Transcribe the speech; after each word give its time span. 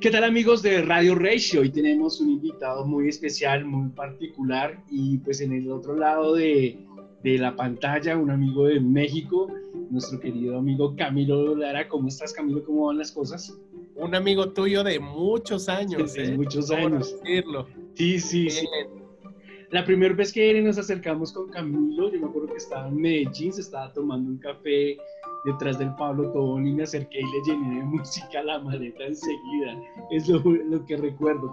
¿Qué 0.00 0.10
tal 0.10 0.24
amigos 0.24 0.62
de 0.62 0.80
Radio 0.80 1.14
Ratio? 1.14 1.60
Hoy 1.60 1.68
tenemos 1.68 2.22
un 2.22 2.30
invitado 2.30 2.86
muy 2.86 3.10
especial, 3.10 3.66
muy 3.66 3.90
particular 3.90 4.82
y 4.90 5.18
pues 5.18 5.42
en 5.42 5.52
el 5.52 5.70
otro 5.70 5.94
lado 5.94 6.36
de, 6.36 6.78
de 7.22 7.36
la 7.36 7.54
pantalla 7.54 8.16
un 8.16 8.30
amigo 8.30 8.64
de 8.64 8.80
México, 8.80 9.52
nuestro 9.90 10.18
querido 10.18 10.56
amigo 10.56 10.96
Camilo 10.96 11.54
Lara. 11.54 11.86
¿Cómo 11.86 12.08
estás 12.08 12.32
Camilo? 12.32 12.64
¿Cómo 12.64 12.86
van 12.86 12.96
las 12.96 13.12
cosas? 13.12 13.54
Un 13.94 14.14
amigo 14.14 14.50
tuyo 14.54 14.82
de 14.82 14.98
muchos 14.98 15.68
años. 15.68 16.14
De 16.14 16.24
¿eh? 16.24 16.34
muchos 16.34 16.70
años. 16.70 17.20
Decirlo. 17.22 17.66
Sí, 17.92 18.18
sí, 18.20 18.48
sí. 18.48 18.66
La 19.68 19.84
primera 19.84 20.14
vez 20.14 20.32
que 20.32 20.62
nos 20.62 20.78
acercamos 20.78 21.30
con 21.30 21.50
Camilo, 21.50 22.10
yo 22.10 22.18
me 22.18 22.26
acuerdo 22.26 22.48
que 22.48 22.56
estaba 22.56 22.88
en 22.88 22.96
Medellín, 22.96 23.52
se 23.52 23.60
estaba 23.60 23.92
tomando 23.92 24.30
un 24.30 24.38
café 24.38 24.96
detrás 25.44 25.78
del 25.78 25.94
Pablo 25.96 26.30
Tobón 26.32 26.66
y 26.66 26.72
me 26.72 26.82
acerqué 26.82 27.20
y 27.20 27.24
le 27.24 27.42
llené 27.44 27.76
de 27.76 27.82
música 27.84 28.42
la 28.42 28.58
maleta 28.58 29.04
enseguida. 29.04 29.76
Es 30.10 30.28
lo, 30.28 30.40
lo 30.40 30.84
que 30.84 30.96
recuerdo. 30.96 31.52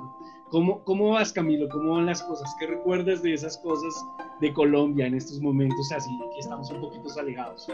¿Cómo, 0.49 0.81
¿Cómo 0.85 1.11
vas, 1.11 1.33
Camilo? 1.33 1.67
¿Cómo 1.67 1.95
van 1.95 2.05
las 2.05 2.23
cosas? 2.23 2.55
¿Qué 2.57 2.67
recuerdas 2.67 3.21
de 3.21 3.33
esas 3.33 3.57
cosas 3.57 3.93
de 4.39 4.53
Colombia 4.53 5.05
en 5.05 5.15
estos 5.15 5.41
momentos 5.41 5.91
así 5.91 6.09
que 6.33 6.39
estamos 6.39 6.71
un 6.71 6.81
poquito 6.81 7.07
alejados? 7.19 7.67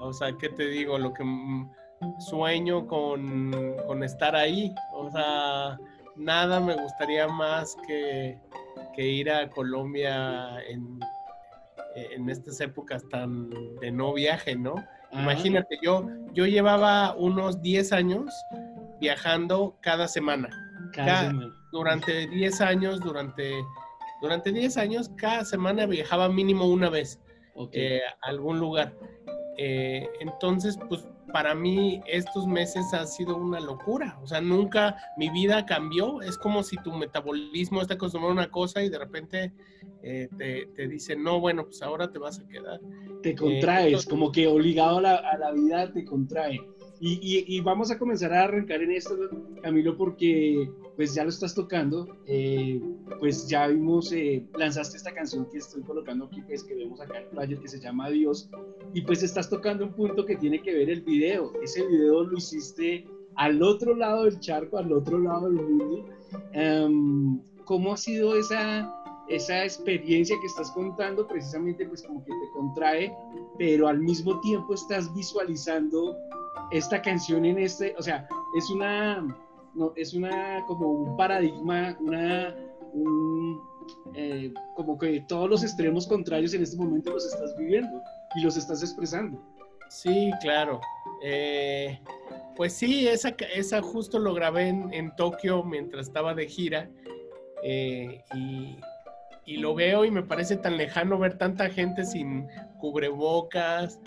o 0.00 0.12
sea, 0.12 0.36
¿qué 0.36 0.48
te 0.48 0.66
digo? 0.66 0.98
Lo 0.98 1.12
que 1.12 1.22
sueño 2.18 2.86
con, 2.86 3.52
con 3.86 4.02
estar 4.02 4.34
ahí. 4.34 4.74
O 4.94 5.10
sea, 5.10 5.78
nada 6.16 6.60
me 6.60 6.74
gustaría 6.76 7.28
más 7.28 7.76
que, 7.86 8.38
que 8.94 9.06
ir 9.06 9.30
a 9.30 9.48
Colombia 9.50 10.60
en 10.68 10.98
en 11.94 12.28
estas 12.28 12.60
épocas 12.60 13.06
tan 13.08 13.50
de 13.80 13.90
no 13.90 14.12
viaje, 14.12 14.56
¿no? 14.56 14.74
Ah. 15.12 15.22
Imagínate, 15.22 15.78
yo, 15.82 16.08
yo 16.32 16.46
llevaba 16.46 17.14
unos 17.16 17.62
10 17.62 17.92
años 17.92 18.30
viajando 19.00 19.76
cada 19.80 20.08
semana. 20.08 20.48
Cada, 20.92 21.32
Durante 21.72 22.26
10 22.28 22.60
años, 22.60 23.00
durante, 23.00 23.52
durante 24.20 24.52
10 24.52 24.76
años, 24.76 25.10
cada 25.16 25.44
semana 25.44 25.86
viajaba 25.86 26.28
mínimo 26.28 26.66
una 26.66 26.88
vez 26.88 27.20
eh, 27.72 28.00
a 28.22 28.28
algún 28.28 28.60
lugar. 28.60 28.94
Eh, 29.58 30.08
entonces, 30.20 30.78
pues 30.88 31.06
para 31.34 31.52
mí 31.52 32.00
estos 32.06 32.46
meses 32.46 32.94
ha 32.94 33.04
sido 33.08 33.36
una 33.36 33.58
locura. 33.58 34.16
O 34.22 34.26
sea, 34.28 34.40
nunca 34.40 34.96
mi 35.16 35.30
vida 35.30 35.66
cambió. 35.66 36.22
Es 36.22 36.38
como 36.38 36.62
si 36.62 36.76
tu 36.76 36.92
metabolismo 36.92 37.82
está 37.82 37.94
acostumbrado 37.94 38.30
a 38.30 38.42
una 38.44 38.50
cosa 38.52 38.84
y 38.84 38.88
de 38.88 39.00
repente 39.00 39.52
eh, 40.04 40.28
te, 40.38 40.66
te 40.76 40.86
dicen, 40.86 41.24
no, 41.24 41.40
bueno, 41.40 41.64
pues 41.64 41.82
ahora 41.82 42.08
te 42.08 42.20
vas 42.20 42.38
a 42.38 42.46
quedar. 42.46 42.78
Te 43.20 43.34
contraes, 43.34 44.06
como 44.06 44.30
que 44.30 44.46
obligado 44.46 44.98
a 44.98 45.02
la, 45.02 45.16
a 45.16 45.36
la 45.36 45.50
vida 45.50 45.92
te 45.92 46.04
contrae. 46.04 46.60
Y, 47.06 47.60
vamos 47.60 47.90
a 47.90 47.98
comenzar 47.98 48.32
a 48.32 48.44
arrancar 48.44 48.80
en 48.82 48.92
esto, 48.92 49.14
Camilo, 49.62 49.94
porque 49.94 50.70
pues 50.96 51.14
ya 51.14 51.22
lo 51.22 51.28
estás 51.28 51.54
tocando, 51.54 52.16
eh, 52.26 52.80
pues 53.20 53.46
ya 53.46 53.66
vimos, 53.66 54.10
eh, 54.12 54.46
lanzaste 54.56 54.96
esta 54.96 55.12
canción 55.12 55.46
que 55.50 55.58
estoy 55.58 55.82
colocando 55.82 56.24
aquí, 56.24 56.40
pues 56.40 56.64
que 56.64 56.74
vemos 56.74 57.02
acá 57.02 57.18
en 57.18 57.24
el 57.24 57.28
player, 57.28 57.58
que 57.58 57.68
se 57.68 57.78
llama 57.78 58.08
Dios, 58.08 58.48
y 58.94 59.02
pues 59.02 59.22
estás 59.22 59.50
tocando 59.50 59.84
un 59.84 59.92
punto 59.92 60.24
que 60.24 60.36
tiene 60.36 60.62
que 60.62 60.72
ver 60.72 60.88
el 60.88 61.02
video. 61.02 61.52
Ese 61.62 61.86
video 61.86 62.24
lo 62.24 62.38
hiciste 62.38 63.06
al 63.36 63.62
otro 63.62 63.94
lado 63.94 64.24
del 64.24 64.40
charco, 64.40 64.78
al 64.78 64.90
otro 64.90 65.18
lado 65.18 65.50
del 65.50 65.62
mundo. 65.62 66.06
Em, 66.52 67.38
¿Cómo 67.66 67.92
ha 67.92 67.98
sido 67.98 68.34
esa, 68.34 68.90
esa 69.28 69.62
experiencia 69.62 70.36
que 70.40 70.46
estás 70.46 70.70
contando? 70.70 71.28
Precisamente 71.28 71.86
pues 71.86 72.02
como 72.02 72.24
que 72.24 72.30
te 72.30 72.50
contrae, 72.54 73.14
pero 73.58 73.88
al 73.88 73.98
mismo 73.98 74.40
tiempo 74.40 74.72
estás 74.72 75.14
visualizando 75.14 76.16
esta 76.74 77.00
canción 77.00 77.44
en 77.44 77.58
este, 77.58 77.94
o 77.96 78.02
sea, 78.02 78.26
es 78.56 78.68
una, 78.68 79.24
es 79.94 80.12
una, 80.12 80.64
como 80.66 80.90
un 80.90 81.16
paradigma, 81.16 81.96
una, 82.00 82.54
eh, 84.14 84.52
como 84.74 84.98
que 84.98 85.24
todos 85.28 85.48
los 85.48 85.62
extremos 85.62 86.06
contrarios 86.06 86.52
en 86.52 86.64
este 86.64 86.76
momento 86.76 87.12
los 87.12 87.24
estás 87.26 87.56
viviendo 87.56 88.02
y 88.34 88.42
los 88.42 88.56
estás 88.56 88.82
expresando. 88.82 89.40
Sí, 89.88 90.32
claro. 90.42 90.80
Eh, 91.22 92.00
pues 92.56 92.72
sí, 92.72 93.06
esa, 93.06 93.36
esa 93.54 93.80
justo 93.80 94.18
lo 94.18 94.34
grabé 94.34 94.68
en, 94.68 95.14
Tokio 95.14 95.62
mientras 95.62 96.08
estaba 96.08 96.34
de 96.34 96.48
gira 96.48 96.90
eh, 97.62 98.20
y, 98.34 98.76
y, 99.46 99.56
lo 99.58 99.76
veo 99.76 100.04
y 100.04 100.10
me 100.10 100.24
parece 100.24 100.56
tan 100.56 100.76
lejano 100.76 101.18
ver 101.20 101.38
tanta 101.38 101.70
gente 101.70 102.04
sin 102.04 102.48
cubrebocas 102.78 104.00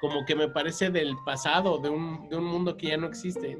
como 0.00 0.24
que 0.24 0.34
me 0.34 0.48
parece 0.48 0.90
del 0.90 1.16
pasado, 1.24 1.78
de 1.78 1.90
un, 1.90 2.28
de 2.28 2.36
un 2.36 2.44
mundo 2.44 2.76
que 2.76 2.88
ya 2.88 2.96
no 2.96 3.06
existe. 3.06 3.58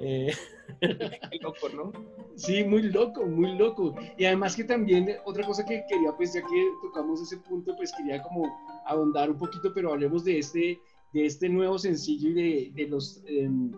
Eh, 0.00 0.32
qué 0.80 1.38
loco, 1.40 1.68
¿no? 1.74 1.92
Sí, 2.34 2.64
muy 2.64 2.82
loco, 2.82 3.26
muy 3.26 3.56
loco. 3.56 3.94
Y 4.18 4.24
además 4.24 4.56
que 4.56 4.64
también 4.64 5.08
otra 5.24 5.46
cosa 5.46 5.64
que 5.64 5.84
quería, 5.88 6.12
pues 6.12 6.34
ya 6.34 6.42
que 6.42 6.68
tocamos 6.82 7.20
ese 7.22 7.38
punto, 7.38 7.74
pues 7.76 7.92
quería 7.92 8.22
como 8.22 8.54
ahondar 8.86 9.30
un 9.30 9.38
poquito, 9.38 9.72
pero 9.74 9.92
hablemos 9.92 10.24
de 10.24 10.38
este, 10.38 10.80
de 11.12 11.26
este 11.26 11.48
nuevo 11.48 11.78
sencillo 11.78 12.30
y 12.30 12.34
de, 12.34 12.72
de 12.74 12.88
los 12.88 13.22
em, 13.26 13.72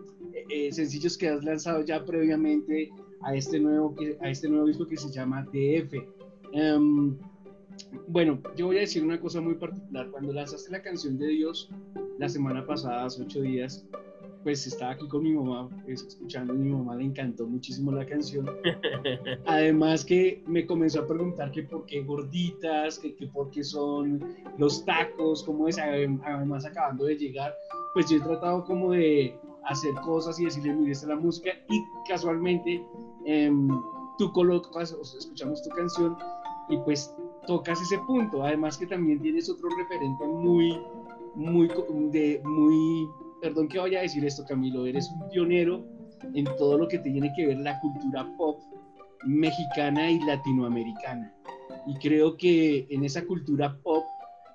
eh, 0.49 0.71
sencillos 0.71 1.17
que 1.17 1.29
has 1.29 1.43
lanzado 1.43 1.83
ya 1.83 2.03
previamente 2.03 2.91
a 3.21 3.35
este 3.35 3.59
nuevo, 3.59 3.95
a 4.21 4.29
este 4.29 4.49
nuevo 4.49 4.65
disco 4.67 4.85
que 4.85 4.97
se 4.97 5.09
llama 5.09 5.43
DF. 5.43 5.93
Em, 6.51 7.17
bueno, 8.07 8.39
yo 8.55 8.67
voy 8.67 8.77
a 8.77 8.81
decir 8.81 9.03
una 9.03 9.19
cosa 9.19 9.41
muy 9.41 9.55
particular. 9.55 10.09
Cuando 10.11 10.33
lanzaste 10.33 10.71
la 10.71 10.81
canción 10.81 11.17
de 11.17 11.27
Dios 11.27 11.69
la 12.17 12.29
semana 12.29 12.65
pasada, 12.65 13.05
hace 13.05 13.23
ocho 13.23 13.41
días, 13.41 13.85
pues 14.43 14.65
estaba 14.65 14.91
aquí 14.91 15.07
con 15.07 15.23
mi 15.23 15.33
mamá, 15.33 15.69
pues, 15.85 16.03
escuchando, 16.03 16.53
mi 16.53 16.69
mamá 16.69 16.95
le 16.95 17.05
encantó 17.05 17.45
muchísimo 17.45 17.91
la 17.91 18.05
canción. 18.05 18.49
Además 19.45 20.05
que 20.05 20.41
me 20.47 20.65
comenzó 20.65 21.01
a 21.01 21.07
preguntar 21.07 21.51
que 21.51 21.63
por 21.63 21.85
qué 21.85 22.01
gorditas, 22.03 22.99
que, 22.99 23.15
que 23.15 23.27
por 23.27 23.49
qué 23.51 23.63
son 23.63 24.23
los 24.57 24.85
tacos, 24.85 25.43
cómo 25.43 25.67
es, 25.67 25.77
además 25.77 26.65
acabando 26.65 27.05
de 27.05 27.17
llegar, 27.17 27.53
pues 27.93 28.09
yo 28.09 28.17
he 28.17 28.21
tratado 28.21 28.63
como 28.63 28.91
de 28.91 29.37
hacer 29.65 29.93
cosas 30.05 30.39
y 30.39 30.45
decirle, 30.45 30.73
mire, 30.73 30.91
esta 30.93 31.05
es 31.05 31.09
la 31.09 31.15
música, 31.15 31.51
y 31.69 31.83
casualmente 32.07 32.83
em, 33.25 33.67
tú 34.17 34.31
colocas, 34.31 34.95
escuchamos 35.17 35.61
tu 35.61 35.69
canción, 35.69 36.15
y 36.69 36.77
pues 36.77 37.13
tocas 37.45 37.81
ese 37.81 37.97
punto. 37.99 38.43
Además 38.43 38.77
que 38.77 38.87
también 38.87 39.21
tienes 39.21 39.49
otro 39.49 39.69
referente 39.77 40.25
muy, 40.25 40.79
muy, 41.35 41.69
de, 42.11 42.41
muy, 42.43 43.07
perdón 43.41 43.67
que 43.67 43.79
vaya 43.79 43.99
a 43.99 44.01
decir 44.03 44.25
esto, 44.25 44.43
Camilo, 44.47 44.85
eres 44.85 45.09
un 45.11 45.29
pionero 45.29 45.85
en 46.33 46.45
todo 46.57 46.77
lo 46.77 46.87
que 46.87 46.99
tiene 46.99 47.31
que 47.35 47.47
ver 47.47 47.57
la 47.57 47.79
cultura 47.79 48.27
pop 48.37 48.59
mexicana 49.25 50.09
y 50.09 50.19
latinoamericana. 50.21 51.33
Y 51.87 51.95
creo 51.95 52.37
que 52.37 52.87
en 52.89 53.03
esa 53.03 53.25
cultura 53.25 53.77
pop 53.83 54.03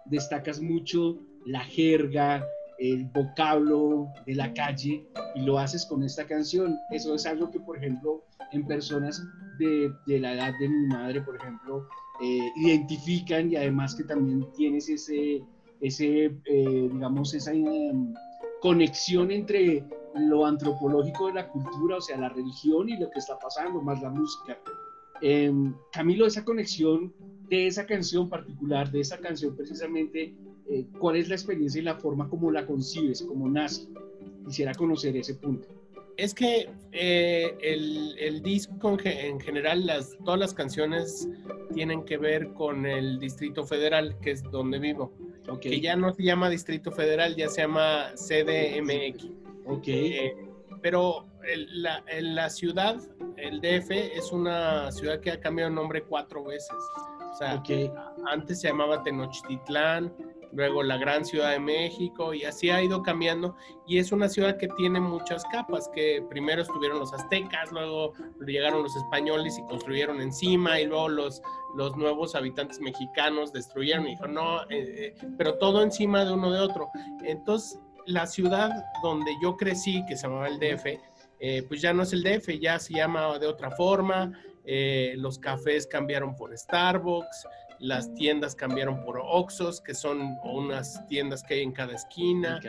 destacas 0.06 0.60
mucho 0.60 1.18
la 1.46 1.60
jerga, 1.60 2.44
el 2.78 3.04
vocablo 3.06 4.08
de 4.26 4.34
la 4.34 4.52
calle 4.52 5.06
y 5.34 5.40
lo 5.42 5.58
haces 5.58 5.86
con 5.86 6.02
esta 6.02 6.26
canción. 6.26 6.76
Eso 6.90 7.14
es 7.14 7.26
algo 7.26 7.50
que, 7.50 7.60
por 7.60 7.76
ejemplo, 7.76 8.24
en 8.52 8.66
personas 8.66 9.22
de, 9.58 9.92
de 10.06 10.20
la 10.20 10.34
edad 10.34 10.52
de 10.58 10.68
mi 10.68 10.86
madre, 10.88 11.20
por 11.22 11.36
ejemplo, 11.36 11.88
eh, 12.20 12.52
identifican 12.56 13.50
y 13.50 13.56
además 13.56 13.94
que 13.96 14.04
también 14.04 14.46
tienes 14.52 14.88
ese, 14.88 15.42
ese 15.80 16.26
eh, 16.44 16.88
digamos, 16.92 17.34
esa 17.34 17.52
em, 17.52 18.14
conexión 18.60 19.32
entre 19.32 19.84
lo 20.14 20.46
antropológico 20.46 21.26
de 21.26 21.34
la 21.34 21.48
cultura, 21.48 21.96
o 21.96 22.00
sea, 22.00 22.16
la 22.16 22.28
religión 22.28 22.88
y 22.88 22.96
lo 22.98 23.10
que 23.10 23.18
está 23.18 23.36
pasando, 23.38 23.82
más 23.82 24.00
la 24.00 24.10
música. 24.10 24.56
Em, 25.22 25.74
Camilo, 25.92 26.26
esa 26.26 26.44
conexión 26.44 27.12
de 27.48 27.66
esa 27.66 27.84
canción 27.84 28.28
particular, 28.28 28.90
de 28.92 29.00
esa 29.00 29.18
canción 29.18 29.56
precisamente, 29.56 30.36
eh, 30.68 30.86
¿cuál 30.98 31.16
es 31.16 31.28
la 31.28 31.34
experiencia 31.34 31.80
y 31.80 31.84
la 31.84 31.96
forma 31.96 32.28
como 32.28 32.50
la 32.50 32.66
concibes, 32.66 33.22
como 33.22 33.48
nace? 33.48 33.88
Quisiera 34.46 34.74
conocer 34.74 35.16
ese 35.16 35.34
punto 35.34 35.68
es 36.16 36.34
que 36.34 36.70
eh, 36.92 37.56
el, 37.60 38.42
disco 38.42 38.96
en, 39.02 39.40
general, 39.40 39.86
las, 39.86 40.16
todas 40.24 40.38
las 40.38 40.54
canciones 40.54 41.28
tienen 41.72 42.04
que 42.04 42.18
ver 42.18 42.52
con 42.52 42.86
el 42.86 43.18
Distrito 43.18 43.64
Federal, 43.64 44.16
que 44.20 44.32
es 44.32 44.42
donde 44.50 44.78
vivo. 44.78 45.12
Que 45.60 45.80
ya 45.80 45.94
no 45.94 46.12
se 46.14 46.22
llama 46.22 46.48
Distrito 46.48 46.90
Federal, 46.90 47.36
ya 47.36 47.48
se 47.48 47.62
llama 47.62 48.12
CDMX. 48.14 49.28
Eh, 49.86 50.34
pero 50.80 51.26
la, 51.72 52.02
la, 52.20 52.50
ciudad, 52.50 52.98
el 53.36 53.60
DF, 53.60 53.90
es 53.90 54.32
una 54.32 54.90
ciudad 54.90 55.20
que 55.20 55.32
ha 55.32 55.40
cambiado 55.40 55.70
nombre 55.70 56.02
cuatro 56.02 56.44
veces. 56.44 56.76
O 57.32 57.36
sea, 57.36 57.62
antes 58.30 58.60
se 58.60 58.68
llamaba 58.68 59.02
Tenochtitlán, 59.02 60.14
luego 60.54 60.82
la 60.82 60.96
gran 60.96 61.24
Ciudad 61.24 61.50
de 61.50 61.58
México 61.58 62.32
y 62.32 62.44
así 62.44 62.70
ha 62.70 62.82
ido 62.82 63.02
cambiando 63.02 63.56
y 63.86 63.98
es 63.98 64.12
una 64.12 64.28
ciudad 64.28 64.56
que 64.56 64.68
tiene 64.76 65.00
muchas 65.00 65.44
capas, 65.46 65.90
que 65.94 66.24
primero 66.30 66.62
estuvieron 66.62 66.98
los 66.98 67.12
aztecas, 67.12 67.72
luego 67.72 68.12
llegaron 68.46 68.82
los 68.82 68.94
españoles 68.96 69.58
y 69.58 69.66
construyeron 69.66 70.20
encima 70.20 70.80
y 70.80 70.86
luego 70.86 71.08
los, 71.08 71.42
los 71.76 71.96
nuevos 71.96 72.34
habitantes 72.34 72.80
mexicanos 72.80 73.52
destruyeron 73.52 74.06
y 74.06 74.10
dijo 74.10 74.26
no, 74.26 74.62
eh, 74.62 74.66
eh", 74.70 75.14
pero 75.36 75.58
todo 75.58 75.82
encima 75.82 76.24
de 76.24 76.32
uno 76.32 76.50
de 76.52 76.60
otro. 76.60 76.88
Entonces 77.24 77.80
la 78.06 78.26
ciudad 78.26 78.84
donde 79.02 79.32
yo 79.42 79.56
crecí, 79.56 80.04
que 80.06 80.16
se 80.16 80.26
llamaba 80.26 80.48
el 80.48 80.58
DF, 80.58 80.86
eh, 81.40 81.62
pues 81.66 81.80
ya 81.80 81.92
no 81.92 82.02
es 82.04 82.12
el 82.12 82.22
DF, 82.22 82.58
ya 82.60 82.78
se 82.78 82.94
llama 82.94 83.38
de 83.38 83.46
otra 83.46 83.70
forma, 83.70 84.32
los 85.16 85.38
cafés 85.38 85.86
cambiaron 85.86 86.34
por 86.36 86.56
Starbucks, 86.56 87.46
las 87.78 88.14
tiendas 88.14 88.54
cambiaron 88.54 89.04
por 89.04 89.20
Oxos, 89.22 89.80
que 89.80 89.94
son 89.94 90.36
unas 90.44 91.06
tiendas 91.06 91.42
que 91.42 91.54
hay 91.54 91.62
en 91.62 91.72
cada 91.72 91.94
esquina, 91.94 92.60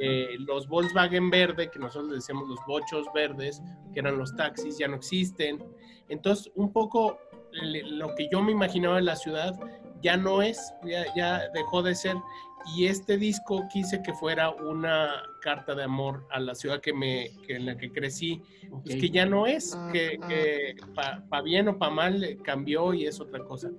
eh, 0.00 0.36
los 0.38 0.68
Volkswagen 0.68 1.30
verde, 1.30 1.70
que 1.70 1.78
nosotros 1.78 2.12
decíamos 2.12 2.48
los 2.48 2.58
bochos 2.66 3.06
verdes, 3.14 3.62
que 3.92 4.00
eran 4.00 4.18
los 4.18 4.34
taxis, 4.36 4.78
ya 4.78 4.88
no 4.88 4.96
existen. 4.96 5.62
Entonces, 6.08 6.50
un 6.54 6.72
poco 6.72 7.18
lo 7.52 8.14
que 8.14 8.28
yo 8.30 8.42
me 8.42 8.52
imaginaba 8.52 8.96
de 8.96 9.02
la 9.02 9.16
ciudad 9.16 9.58
ya 10.02 10.16
no 10.16 10.42
es, 10.42 10.74
ya 11.14 11.48
dejó 11.54 11.82
de 11.82 11.94
ser 11.94 12.16
y 12.74 12.86
este 12.86 13.16
disco 13.16 13.66
quise 13.72 14.02
que 14.02 14.12
fuera 14.14 14.50
una 14.50 15.22
carta 15.40 15.74
de 15.74 15.84
amor 15.84 16.26
a 16.30 16.40
la 16.40 16.54
ciudad 16.54 16.80
que 16.80 16.92
me, 16.92 17.30
en 17.48 17.66
la 17.66 17.76
que 17.76 17.90
crecí, 17.90 18.40
pues 18.84 18.96
que 18.96 19.10
ya 19.10 19.26
no 19.26 19.46
es, 19.46 19.76
que, 19.92 20.18
que 20.28 20.76
para 20.94 21.42
bien 21.42 21.68
o 21.68 21.78
para 21.78 21.92
mal 21.92 22.24
eh, 22.24 22.38
cambió 22.42 22.94
y 22.94 23.06
es 23.06 23.20
otra 23.20 23.44
cosa. 23.44 23.70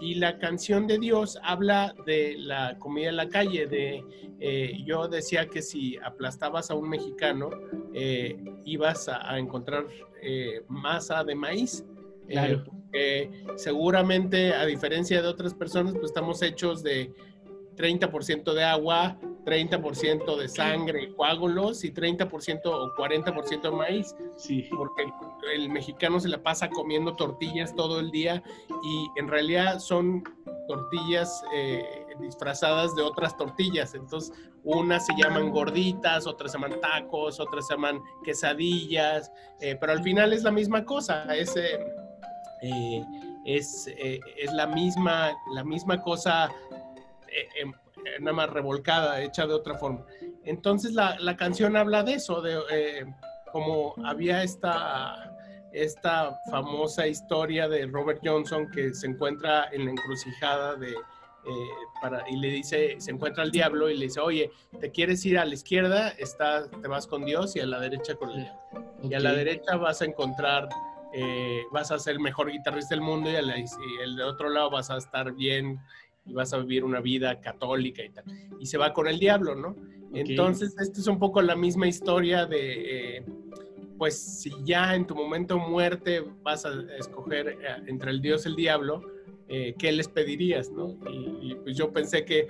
Y 0.00 0.14
la 0.16 0.38
canción 0.38 0.86
de 0.86 0.98
Dios 0.98 1.38
habla 1.42 1.94
de 2.06 2.34
la 2.38 2.76
comida 2.78 3.10
en 3.10 3.16
la 3.16 3.28
calle, 3.28 3.66
de 3.66 4.04
eh, 4.40 4.78
yo 4.84 5.06
decía 5.06 5.46
que 5.46 5.62
si 5.62 5.96
aplastabas 5.98 6.70
a 6.70 6.74
un 6.74 6.88
mexicano, 6.88 7.50
eh, 7.94 8.42
ibas 8.64 9.08
a, 9.08 9.38
encontrar 9.38 9.86
masa 10.68 11.24
de 11.24 11.34
maíz. 11.34 11.84
Claro. 12.28 12.64
seguramente, 13.56 14.54
a 14.54 14.64
diferencia 14.64 15.20
de 15.20 15.28
otras 15.28 15.52
personas, 15.52 15.92
pues 15.92 16.06
estamos 16.06 16.40
hechos 16.40 16.82
de 16.82 17.12
30% 17.76 18.52
de 18.52 18.64
agua, 18.64 19.18
30% 19.44 20.36
de 20.36 20.48
sangre, 20.48 21.12
coágulos 21.14 21.84
y 21.84 21.92
30% 21.92 22.60
o 22.64 22.94
40% 22.94 23.62
de 23.62 23.70
maíz. 23.70 24.14
Sí. 24.36 24.68
Porque 24.70 25.06
el, 25.52 25.68
mexicano 25.70 26.20
se 26.20 26.28
la 26.28 26.42
pasa 26.42 26.68
comiendo 26.68 27.16
tortillas 27.16 27.74
todo 27.74 28.00
el 28.00 28.10
día 28.10 28.42
y 28.82 29.18
en 29.18 29.28
realidad 29.28 29.78
son 29.78 30.22
tortillas 30.68 31.42
eh, 31.54 32.06
disfrazadas 32.20 32.94
de 32.94 33.02
otras 33.02 33.36
tortillas. 33.36 33.94
Entonces, 33.94 34.32
unas 34.64 35.06
se 35.06 35.14
llaman 35.16 35.50
gorditas, 35.50 36.26
otras 36.26 36.52
se 36.52 36.58
llaman 36.58 36.80
tacos, 36.80 37.40
otras 37.40 37.66
se 37.66 37.74
llaman 37.74 38.00
quesadillas, 38.22 39.32
eh, 39.60 39.76
pero 39.80 39.92
al 39.92 40.02
final 40.02 40.32
es 40.32 40.44
la 40.44 40.52
misma 40.52 40.84
cosa. 40.84 41.24
Es, 41.34 41.56
eh, 41.56 43.02
es, 43.44 43.88
es 43.88 44.52
la, 44.52 44.68
misma, 44.68 45.32
la 45.52 45.64
misma 45.64 46.00
cosa 46.00 46.48
eh, 47.32 47.48
em, 47.56 47.70
eh, 47.70 48.18
nada 48.20 48.32
más 48.34 48.50
revolcada, 48.50 49.22
hecha 49.22 49.46
de 49.46 49.54
otra 49.54 49.78
forma. 49.78 50.04
Entonces 50.44 50.92
la, 50.92 51.16
la 51.18 51.36
canción 51.36 51.76
habla 51.76 52.02
de 52.02 52.14
eso, 52.14 52.42
de 52.42 52.58
eh, 52.70 53.06
como 53.52 53.94
había 54.04 54.42
esta, 54.42 55.34
esta 55.72 56.38
famosa 56.50 57.06
historia 57.06 57.68
de 57.68 57.86
Robert 57.86 58.20
Johnson 58.22 58.70
que 58.70 58.92
se 58.92 59.06
encuentra 59.06 59.68
en 59.72 59.86
la 59.86 59.90
encrucijada 59.92 60.76
de, 60.76 60.94
para, 62.00 62.28
y 62.28 62.36
le 62.36 62.48
dice, 62.48 62.96
se 62.98 63.10
encuentra 63.10 63.42
al 63.42 63.50
diablo 63.50 63.88
y 63.88 63.96
le 63.96 64.06
dice, 64.06 64.20
oye, 64.20 64.50
¿te 64.78 64.90
quieres 64.90 65.24
ir 65.24 65.38
a 65.38 65.44
la 65.44 65.54
izquierda? 65.54 66.08
Está, 66.10 66.68
te 66.70 66.88
vas 66.88 67.06
con 67.06 67.24
Dios 67.24 67.56
y 67.56 67.60
a 67.60 67.66
la 67.66 67.80
derecha 67.80 68.14
con 68.14 68.30
el 68.30 68.42
diablo. 68.42 68.60
Y 69.02 69.14
a 69.14 69.20
la 69.20 69.32
derecha 69.32 69.76
vas 69.76 70.02
a 70.02 70.04
encontrar, 70.04 70.68
vas 71.72 71.90
a 71.90 71.98
ser 71.98 72.14
el 72.14 72.20
mejor 72.20 72.50
guitarrista 72.50 72.94
del 72.94 73.02
mundo 73.02 73.28
y, 73.30 73.34
y 73.34 74.02
el 74.02 74.16
de 74.16 74.22
otro 74.22 74.50
lado 74.50 74.70
vas 74.70 74.90
a 74.90 74.98
estar 74.98 75.32
bien 75.32 75.80
y 76.24 76.32
vas 76.32 76.52
a 76.52 76.58
vivir 76.58 76.84
una 76.84 77.00
vida 77.00 77.40
católica 77.40 78.02
y 78.04 78.10
tal. 78.10 78.24
Y 78.60 78.66
se 78.66 78.78
va 78.78 78.92
con 78.92 79.08
el 79.08 79.18
diablo, 79.18 79.54
¿no? 79.54 79.76
Entonces, 80.14 80.76
esta 80.78 81.00
es 81.00 81.06
un 81.06 81.18
poco 81.18 81.40
la 81.40 81.56
misma 81.56 81.88
historia 81.88 82.44
de, 82.44 83.16
eh, 83.16 83.24
pues, 83.96 84.18
si 84.18 84.52
ya 84.64 84.94
en 84.94 85.06
tu 85.06 85.14
momento 85.14 85.58
muerte 85.58 86.24
vas 86.42 86.66
a 86.66 86.70
escoger 86.98 87.48
eh, 87.48 87.56
entre 87.86 88.10
el 88.10 88.20
Dios 88.20 88.44
y 88.44 88.50
el 88.50 88.56
diablo, 88.56 89.02
eh, 89.48 89.74
¿qué 89.78 89.90
les 89.92 90.08
pedirías, 90.08 90.70
no? 90.70 90.96
y, 91.10 91.54
pues 91.56 91.76
yo 91.76 91.92
pensé 91.92 92.24
que 92.24 92.46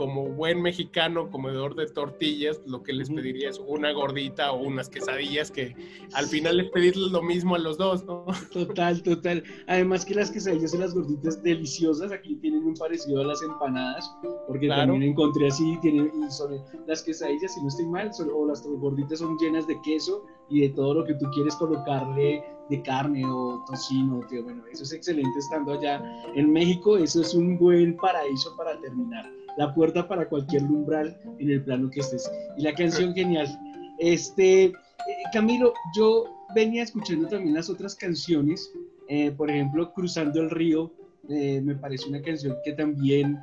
como 0.00 0.30
buen 0.30 0.62
mexicano 0.62 1.30
comedor 1.30 1.74
de 1.74 1.86
tortillas, 1.86 2.58
lo 2.64 2.82
que 2.82 2.94
les 2.94 3.10
pediría 3.10 3.50
es 3.50 3.58
una 3.58 3.92
gordita 3.92 4.50
o 4.50 4.62
unas 4.62 4.88
quesadillas 4.88 5.50
que 5.50 5.76
al 6.14 6.24
final 6.24 6.56
les 6.56 6.70
pedirles 6.70 7.12
lo 7.12 7.20
mismo 7.20 7.54
a 7.54 7.58
los 7.58 7.76
dos, 7.76 8.06
¿no? 8.06 8.24
Total, 8.50 9.02
total. 9.02 9.44
Además 9.66 10.06
que 10.06 10.14
las 10.14 10.30
quesadillas 10.30 10.72
y 10.72 10.78
las 10.78 10.94
gorditas 10.94 11.42
deliciosas 11.42 12.12
aquí 12.12 12.34
tienen 12.36 12.64
un 12.64 12.72
parecido 12.72 13.20
a 13.20 13.24
las 13.24 13.42
empanadas, 13.42 14.10
porque 14.48 14.68
también 14.68 15.02
encontré 15.02 15.48
así, 15.48 15.78
tienen, 15.82 16.10
y 16.26 16.30
son 16.30 16.64
las 16.86 17.02
quesadillas, 17.02 17.52
si 17.52 17.60
no 17.60 17.68
estoy 17.68 17.84
mal, 17.84 18.10
o 18.34 18.46
las 18.46 18.66
gorditas 18.66 19.18
son 19.18 19.36
llenas 19.36 19.66
de 19.66 19.78
queso 19.82 20.24
y 20.48 20.62
de 20.62 20.70
todo 20.70 20.94
lo 20.94 21.04
que 21.04 21.12
tú 21.12 21.26
quieres 21.34 21.54
colocarle 21.56 22.42
de 22.70 22.82
carne 22.82 23.22
o 23.26 23.62
tocino, 23.66 24.20
tío. 24.30 24.42
Bueno, 24.44 24.62
eso 24.72 24.82
es 24.82 24.94
excelente 24.94 25.38
estando 25.38 25.74
allá 25.74 26.02
en 26.34 26.50
México, 26.50 26.96
eso 26.96 27.20
es 27.20 27.34
un 27.34 27.58
buen 27.58 27.96
paraíso 27.96 28.56
para 28.56 28.80
terminar 28.80 29.30
la 29.56 29.74
puerta 29.74 30.06
para 30.06 30.28
cualquier 30.28 30.62
umbral 30.64 31.16
en 31.38 31.50
el 31.50 31.62
plano 31.62 31.90
que 31.90 32.00
estés. 32.00 32.30
Y 32.56 32.62
la 32.62 32.74
canción 32.74 33.14
genial. 33.14 33.48
Este, 33.98 34.64
eh, 34.64 34.72
Camilo, 35.32 35.74
yo 35.94 36.24
venía 36.54 36.82
escuchando 36.82 37.28
también 37.28 37.54
las 37.54 37.68
otras 37.68 37.94
canciones, 37.94 38.72
eh, 39.08 39.30
por 39.30 39.50
ejemplo, 39.50 39.92
Cruzando 39.92 40.40
el 40.40 40.50
Río, 40.50 40.92
eh, 41.28 41.60
me 41.62 41.74
parece 41.74 42.08
una 42.08 42.22
canción 42.22 42.56
que 42.64 42.72
también 42.72 43.38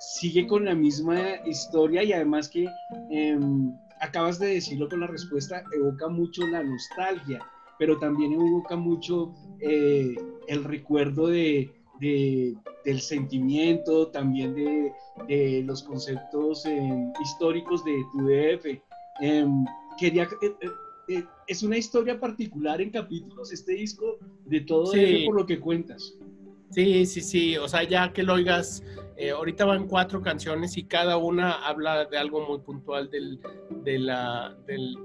sigue 0.00 0.46
con 0.46 0.64
la 0.64 0.74
misma 0.74 1.20
historia 1.46 2.02
y 2.02 2.12
además 2.12 2.48
que 2.48 2.66
em, 3.10 3.72
acabas 4.00 4.38
de 4.38 4.54
decirlo 4.54 4.88
con 4.88 5.00
la 5.00 5.06
respuesta, 5.06 5.62
evoca 5.72 6.08
mucho 6.08 6.46
la 6.46 6.62
nostalgia, 6.62 7.40
pero 7.78 7.98
también 7.98 8.32
evoca 8.32 8.74
mucho 8.74 9.34
el 9.60 10.64
recuerdo 10.64 11.28
de, 11.28 11.70
del 12.02 13.00
sentimiento, 13.00 14.08
también 14.08 14.54
de, 14.54 15.62
los 15.64 15.82
conceptos 15.84 16.66
em, 16.66 17.12
históricos 17.22 17.84
de 17.84 17.92
tu 18.12 18.26
DF. 18.26 18.82
Em, 19.20 19.64
quería, 19.98 20.24
eh, 20.24 20.52
eh, 20.60 20.68
eh, 21.08 21.24
es 21.46 21.62
una 21.62 21.76
historia 21.76 22.18
particular 22.18 22.80
en 22.80 22.90
capítulos 22.90 23.52
este 23.52 23.72
disco 23.72 24.18
de 24.46 24.60
todo 24.62 24.86
sí. 24.86 25.24
por 25.26 25.36
lo 25.36 25.46
que 25.46 25.60
cuentas. 25.60 26.14
Sí, 26.70 27.06
sí, 27.06 27.20
sí, 27.20 27.56
o 27.56 27.68
sea, 27.68 27.82
ya 27.84 28.12
que 28.12 28.22
lo 28.22 28.34
oigas, 28.34 28.82
ahorita 29.36 29.66
van 29.66 29.86
cuatro 29.86 30.22
canciones 30.22 30.76
y 30.78 30.84
cada 30.84 31.18
una 31.18 31.52
habla 31.66 32.06
de 32.06 32.16
algo 32.16 32.44
muy 32.48 32.58
puntual 32.60 33.10
del, 33.10 33.38
de 33.84 33.98
la, 33.98 34.56
del 34.66 34.96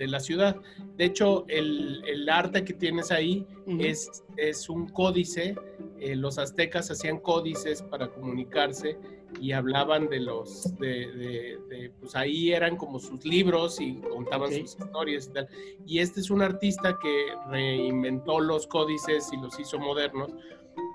de 0.00 0.08
la 0.08 0.18
ciudad. 0.18 0.56
De 0.96 1.04
hecho, 1.04 1.44
el, 1.46 2.02
el 2.06 2.28
arte 2.28 2.64
que 2.64 2.72
tienes 2.72 3.12
ahí 3.12 3.46
es, 3.78 4.24
es 4.36 4.68
un 4.68 4.88
códice. 4.88 5.54
Eh, 6.00 6.16
los 6.16 6.38
aztecas 6.38 6.90
hacían 6.90 7.18
códices 7.18 7.82
para 7.82 8.08
comunicarse 8.08 8.98
y 9.40 9.52
hablaban 9.52 10.08
de 10.08 10.20
los, 10.20 10.76
de, 10.78 11.58
de, 11.68 11.92
pues 12.00 12.16
ahí 12.16 12.52
eran 12.52 12.76
como 12.76 12.98
sus 12.98 13.24
libros 13.24 13.80
y 13.80 13.96
contaban 14.00 14.50
sus 14.50 14.76
historias 14.76 15.26
y 15.26 15.32
tal. 15.32 15.48
Y 15.86 15.98
este 15.98 16.20
es 16.20 16.30
un 16.30 16.42
artista 16.42 16.98
que 17.02 17.26
reinventó 17.48 18.40
los 18.40 18.66
códices 18.66 19.30
y 19.32 19.36
los 19.36 19.58
hizo 19.60 19.78
modernos. 19.78 20.32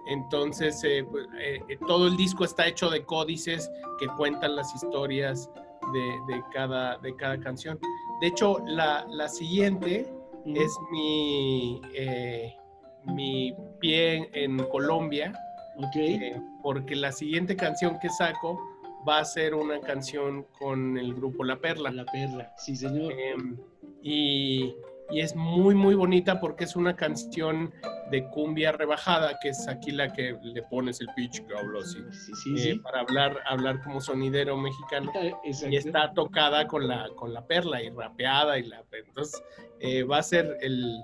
Entonces, 0.07 0.83
eh, 0.83 1.05
pues, 1.09 1.27
eh, 1.39 1.59
todo 1.87 2.07
el 2.07 2.17
disco 2.17 2.43
está 2.43 2.67
hecho 2.67 2.89
de 2.89 3.03
códices 3.05 3.69
que 3.99 4.07
cuentan 4.17 4.55
las 4.55 4.73
historias 4.75 5.49
de, 5.93 6.33
de, 6.33 6.43
cada, 6.51 6.97
de 6.97 7.15
cada 7.15 7.39
canción. 7.39 7.79
De 8.21 8.27
hecho, 8.27 8.57
la, 8.65 9.05
la 9.09 9.27
siguiente 9.27 10.11
es 10.45 10.71
mi, 10.91 11.81
eh, 11.93 12.55
mi 13.05 13.55
pie 13.79 14.29
en 14.33 14.57
Colombia. 14.65 15.33
Eh, 15.95 16.41
porque 16.63 16.95
la 16.95 17.11
siguiente 17.11 17.57
canción 17.57 17.99
que 17.99 18.07
saco 18.09 18.57
va 19.07 19.19
a 19.19 19.25
ser 19.25 19.53
una 19.53 19.81
canción 19.81 20.45
con 20.57 20.97
el 20.97 21.13
grupo 21.13 21.43
La 21.43 21.57
Perla. 21.57 21.91
La 21.91 22.05
Perla, 22.05 22.53
sí, 22.57 22.75
señor. 22.77 23.11
Em, 23.11 23.57
y 24.01 24.73
y 25.09 25.21
es 25.21 25.35
muy 25.35 25.75
muy 25.75 25.95
bonita 25.95 26.39
porque 26.39 26.63
es 26.63 26.75
una 26.75 26.95
canción 26.95 27.73
de 28.09 28.27
cumbia 28.29 28.71
rebajada 28.71 29.37
que 29.41 29.49
es 29.49 29.67
aquí 29.67 29.91
la 29.91 30.11
que 30.11 30.37
le 30.41 30.63
pones 30.63 30.99
el 31.01 31.07
pitch 31.15 31.45
que 31.45 31.55
hablo 31.55 31.79
así 31.79 31.99
eh, 32.57 32.79
para 32.81 33.01
hablar 33.01 33.39
hablar 33.45 33.81
como 33.83 34.01
sonidero 34.01 34.57
mexicano 34.57 35.11
y 35.43 35.75
está 35.75 36.11
tocada 36.13 36.67
con 36.67 36.87
la 36.87 37.09
con 37.15 37.33
la 37.33 37.45
perla 37.45 37.81
y 37.83 37.89
rapeada 37.89 38.57
y 38.57 38.63
la 38.63 38.83
entonces 38.91 39.43
eh, 39.79 40.03
va 40.03 40.17
a 40.17 40.23
ser 40.23 40.57
el, 40.61 41.01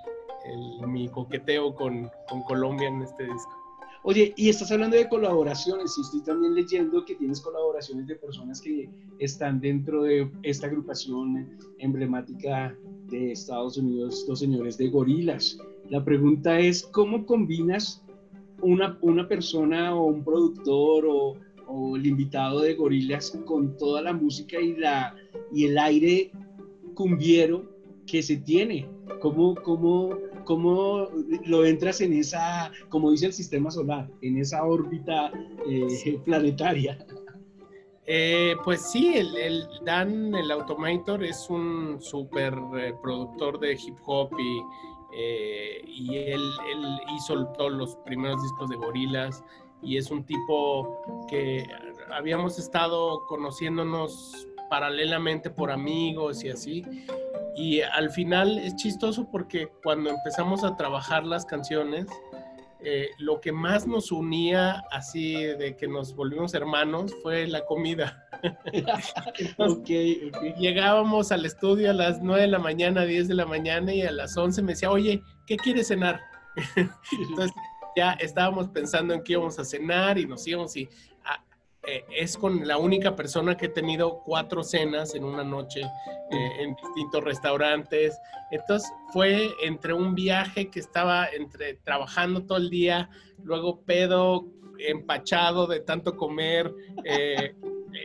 mi 0.87 1.07
coqueteo 1.09 1.73
con, 1.75 2.09
con 2.27 2.41
Colombia 2.43 2.87
en 2.87 3.01
este 3.01 3.23
disco 3.23 3.61
Oye, 4.03 4.33
y 4.35 4.49
estás 4.49 4.71
hablando 4.71 4.97
de 4.97 5.07
colaboraciones, 5.07 5.95
y 5.95 6.01
estoy 6.01 6.23
también 6.23 6.55
leyendo 6.55 7.05
que 7.05 7.13
tienes 7.13 7.39
colaboraciones 7.39 8.07
de 8.07 8.15
personas 8.15 8.59
que 8.59 8.89
están 9.19 9.61
dentro 9.61 10.01
de 10.03 10.27
esta 10.41 10.65
agrupación 10.65 11.55
emblemática 11.77 12.75
de 13.11 13.31
Estados 13.31 13.77
Unidos, 13.77 14.25
los 14.27 14.39
señores 14.39 14.75
de 14.79 14.89
Gorilas. 14.89 15.59
La 15.89 16.03
pregunta 16.03 16.57
es, 16.57 16.81
¿cómo 16.81 17.27
combinas 17.27 18.03
una, 18.61 18.97
una 19.01 19.27
persona 19.27 19.93
o 19.93 20.05
un 20.05 20.23
productor 20.23 21.05
o, 21.05 21.35
o 21.67 21.95
el 21.95 22.07
invitado 22.07 22.61
de 22.61 22.73
Gorilas 22.73 23.37
con 23.45 23.77
toda 23.77 24.01
la 24.01 24.13
música 24.13 24.59
y 24.59 24.77
la, 24.77 25.15
y 25.53 25.65
el 25.65 25.77
aire 25.77 26.31
cumbiero 26.95 27.69
que 28.07 28.21
se 28.23 28.37
tiene. 28.37 28.89
¿Cómo, 29.21 29.55
cómo, 29.55 30.17
cómo 30.43 31.07
lo 31.45 31.65
entras 31.65 32.01
en 32.01 32.13
esa, 32.13 32.71
como 32.89 33.11
dice 33.11 33.27
el 33.27 33.33
sistema 33.33 33.71
solar, 33.71 34.09
en 34.21 34.37
esa 34.37 34.63
órbita 34.63 35.31
eh, 35.67 36.19
planetaria? 36.25 36.97
Eh, 38.05 38.55
pues 38.63 38.91
sí, 38.91 39.13
el, 39.15 39.67
Dan, 39.85 40.35
el 40.35 40.51
Automator, 40.51 41.23
es 41.23 41.49
un 41.49 41.97
súper 42.01 42.53
eh, 42.77 42.93
productor 43.01 43.59
de 43.59 43.73
hip 43.73 43.95
hop 44.05 44.31
y, 44.39 44.61
y 45.87 46.17
él, 46.17 46.41
él, 46.71 46.99
hizo 47.15 47.45
todos 47.57 47.71
los 47.71 47.95
primeros 48.05 48.41
discos 48.41 48.69
de 48.69 48.77
Gorilas 48.77 49.43
y 49.81 49.97
es 49.97 50.11
un 50.11 50.25
tipo 50.25 51.27
que 51.29 51.65
habíamos 52.11 52.59
estado 52.59 53.25
conociéndonos 53.27 54.47
paralelamente 54.69 55.49
por 55.49 55.69
amigos 55.69 56.43
y 56.43 56.49
así. 56.49 56.83
Y 57.55 57.81
al 57.81 58.09
final 58.11 58.57
es 58.57 58.75
chistoso 58.75 59.29
porque 59.29 59.67
cuando 59.83 60.09
empezamos 60.09 60.63
a 60.63 60.75
trabajar 60.75 61.25
las 61.25 61.45
canciones, 61.45 62.07
eh, 62.83 63.11
lo 63.19 63.39
que 63.39 63.51
más 63.51 63.85
nos 63.85 64.11
unía 64.11 64.83
así 64.89 65.35
de 65.35 65.77
que 65.77 65.87
nos 65.87 66.15
volvimos 66.15 66.55
hermanos 66.55 67.13
fue 67.21 67.45
la 67.45 67.63
comida. 67.65 68.27
Llegábamos 70.57 71.31
al 71.31 71.45
estudio 71.45 71.91
a 71.91 71.93
las 71.93 72.21
9 72.21 72.41
de 72.41 72.47
la 72.47 72.57
mañana, 72.57 73.05
10 73.05 73.27
de 73.27 73.35
la 73.35 73.45
mañana 73.45 73.93
y 73.93 74.01
a 74.01 74.11
las 74.11 74.35
11 74.35 74.63
me 74.63 74.71
decía, 74.71 74.89
oye, 74.89 75.21
¿qué 75.45 75.57
quieres 75.57 75.89
cenar? 75.89 76.21
Entonces 76.75 77.51
ya 77.95 78.13
estábamos 78.13 78.69
pensando 78.69 79.13
en 79.13 79.23
qué 79.23 79.33
íbamos 79.33 79.59
a 79.59 79.65
cenar 79.65 80.17
y 80.17 80.25
nos 80.25 80.47
íbamos 80.47 80.75
y 80.75 80.89
eh, 81.83 82.05
es 82.15 82.37
con 82.37 82.67
la 82.67 82.77
única 82.77 83.15
persona 83.15 83.57
que 83.57 83.65
he 83.65 83.69
tenido 83.69 84.21
cuatro 84.23 84.63
cenas 84.63 85.15
en 85.15 85.23
una 85.23 85.43
noche 85.43 85.81
eh, 85.81 86.51
en 86.59 86.75
distintos 86.75 87.23
restaurantes. 87.23 88.17
Entonces 88.51 88.91
fue 89.11 89.49
entre 89.63 89.93
un 89.93 90.13
viaje 90.13 90.69
que 90.69 90.79
estaba 90.79 91.27
entre 91.27 91.75
trabajando 91.75 92.45
todo 92.45 92.59
el 92.59 92.69
día, 92.69 93.09
luego 93.43 93.81
pedo, 93.81 94.45
empachado 94.77 95.65
de 95.65 95.79
tanto 95.79 96.15
comer. 96.15 96.71
Eh, 97.03 97.55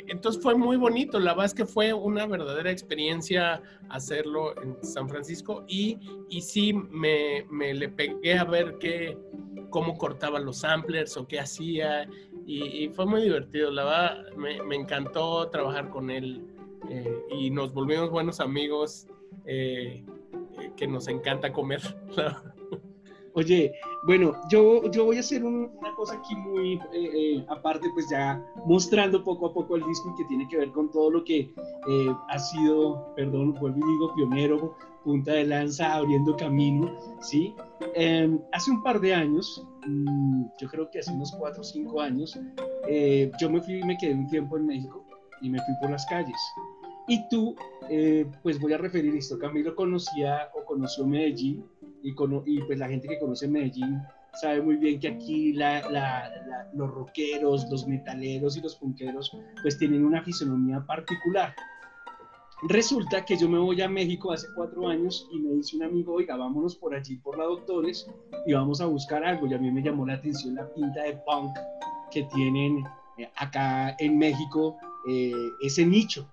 entonces 0.08 0.42
fue 0.42 0.54
muy 0.54 0.76
bonito, 0.76 1.20
la 1.20 1.32
verdad 1.32 1.46
es 1.46 1.54
que 1.54 1.66
fue 1.66 1.92
una 1.92 2.26
verdadera 2.26 2.70
experiencia 2.70 3.62
hacerlo 3.88 4.60
en 4.60 4.76
San 4.82 5.08
Francisco 5.08 5.64
y, 5.68 5.98
y 6.28 6.40
sí 6.40 6.72
me, 6.72 7.46
me 7.50 7.72
le 7.72 7.88
pegué 7.88 8.36
a 8.36 8.44
ver 8.44 8.78
qué, 8.80 9.16
cómo 9.70 9.96
cortaba 9.96 10.38
los 10.38 10.58
samplers 10.58 11.16
o 11.16 11.26
qué 11.26 11.38
hacía 11.38 12.08
y, 12.46 12.88
fue 12.90 13.06
muy 13.06 13.22
divertido, 13.22 13.70
la 13.70 13.84
verdad 13.84 14.36
me, 14.36 14.62
me 14.62 14.76
encantó 14.76 15.48
trabajar 15.50 15.90
con 15.90 16.10
él 16.10 16.46
eh, 16.88 17.24
y 17.30 17.50
nos 17.50 17.72
volvimos 17.72 18.10
buenos 18.10 18.38
amigos 18.40 19.08
eh, 19.44 20.04
eh, 20.60 20.70
que 20.76 20.86
nos 20.86 21.08
encanta 21.08 21.52
comer. 21.52 21.80
Oye, 23.34 23.72
bueno, 24.06 24.34
yo, 24.48 24.90
yo 24.92 25.04
voy 25.04 25.18
a 25.18 25.20
hacer 25.20 25.44
una 25.44 25.94
cosa 25.94 26.14
aquí 26.14 26.34
muy 26.34 26.80
aparte, 27.48 27.86
pues 27.92 28.08
ya 28.10 28.42
mostrando 28.64 29.22
poco 29.22 29.48
a 29.48 29.52
poco 29.52 29.76
el 29.76 29.84
disco 29.84 30.10
y 30.14 30.22
que 30.22 30.28
tiene 30.28 30.48
que 30.48 30.56
ver 30.56 30.70
con 30.70 30.90
todo 30.90 31.10
lo 31.10 31.24
que 31.24 31.52
ha 32.28 32.38
sido, 32.38 33.12
perdón, 33.14 33.52
vuelvo 33.60 33.76
y 33.76 33.92
digo, 33.92 34.14
pionero, 34.14 34.74
punta 35.04 35.32
de 35.32 35.44
lanza, 35.44 35.96
abriendo 35.96 36.34
camino, 36.34 36.96
¿sí? 37.20 37.54
Em, 37.94 38.40
hace 38.52 38.70
un 38.70 38.82
par 38.82 39.00
de 39.00 39.12
años, 39.12 39.62
mm, 39.86 40.44
yo 40.60 40.68
creo 40.68 40.90
que 40.90 40.98
hace 41.00 41.12
unos 41.12 41.32
cuatro 41.32 41.60
o 41.60 41.64
cinco 41.64 42.00
años, 42.00 42.38
eh, 42.88 43.30
yo 43.40 43.50
me 43.50 43.60
fui 43.60 43.80
y 43.80 43.84
me 43.84 43.96
quedé 43.96 44.14
un 44.14 44.28
tiempo 44.28 44.56
en 44.56 44.66
México 44.66 45.04
y 45.40 45.50
me 45.50 45.58
fui 45.58 45.74
por 45.80 45.90
las 45.90 46.04
calles. 46.06 46.36
Y 47.08 47.28
tú, 47.28 47.54
eh, 47.88 48.26
pues 48.42 48.60
voy 48.60 48.72
a 48.72 48.78
referir 48.78 49.14
esto, 49.14 49.38
Camilo 49.38 49.74
conocía 49.76 50.50
o 50.54 50.64
conoció 50.64 51.06
Medellín 51.06 51.64
y, 52.02 52.10
y 52.10 52.62
pues 52.62 52.78
la 52.78 52.88
gente 52.88 53.06
que 53.06 53.18
conoce 53.18 53.46
Medellín 53.46 54.02
sabe 54.40 54.60
muy 54.60 54.76
bien 54.76 55.00
que 55.00 55.08
aquí 55.08 55.54
los 55.54 56.90
rockeros, 56.90 57.68
los 57.70 57.86
metaleros 57.86 58.56
y 58.56 58.60
los 58.60 58.76
punqueros 58.76 59.36
pues 59.62 59.78
tienen 59.78 60.04
una 60.04 60.22
fisonomía 60.22 60.84
particular. 60.84 61.54
Resulta 62.62 63.24
que 63.24 63.36
yo 63.36 63.48
me 63.48 63.58
voy 63.58 63.82
a 63.82 63.88
México 63.88 64.32
hace 64.32 64.46
cuatro 64.54 64.88
años 64.88 65.28
y 65.30 65.38
me 65.38 65.54
dice 65.54 65.76
un 65.76 65.82
amigo, 65.82 66.14
oiga, 66.14 66.36
vámonos 66.36 66.74
por 66.74 66.94
allí 66.94 67.16
por 67.16 67.36
la 67.36 67.44
Doctores 67.44 68.08
y 68.46 68.54
vamos 68.54 68.80
a 68.80 68.86
buscar 68.86 69.22
algo. 69.24 69.46
Y 69.46 69.52
a 69.52 69.58
mí 69.58 69.70
me 69.70 69.82
llamó 69.82 70.06
la 70.06 70.14
atención 70.14 70.54
la 70.54 70.72
pinta 70.72 71.02
de 71.02 71.18
punk 71.26 71.54
que 72.10 72.22
tienen 72.34 72.82
eh, 73.18 73.28
acá 73.36 73.94
en 73.98 74.16
México, 74.16 74.76
eh, 75.06 75.32
ese 75.60 75.84
nicho. 75.84 76.26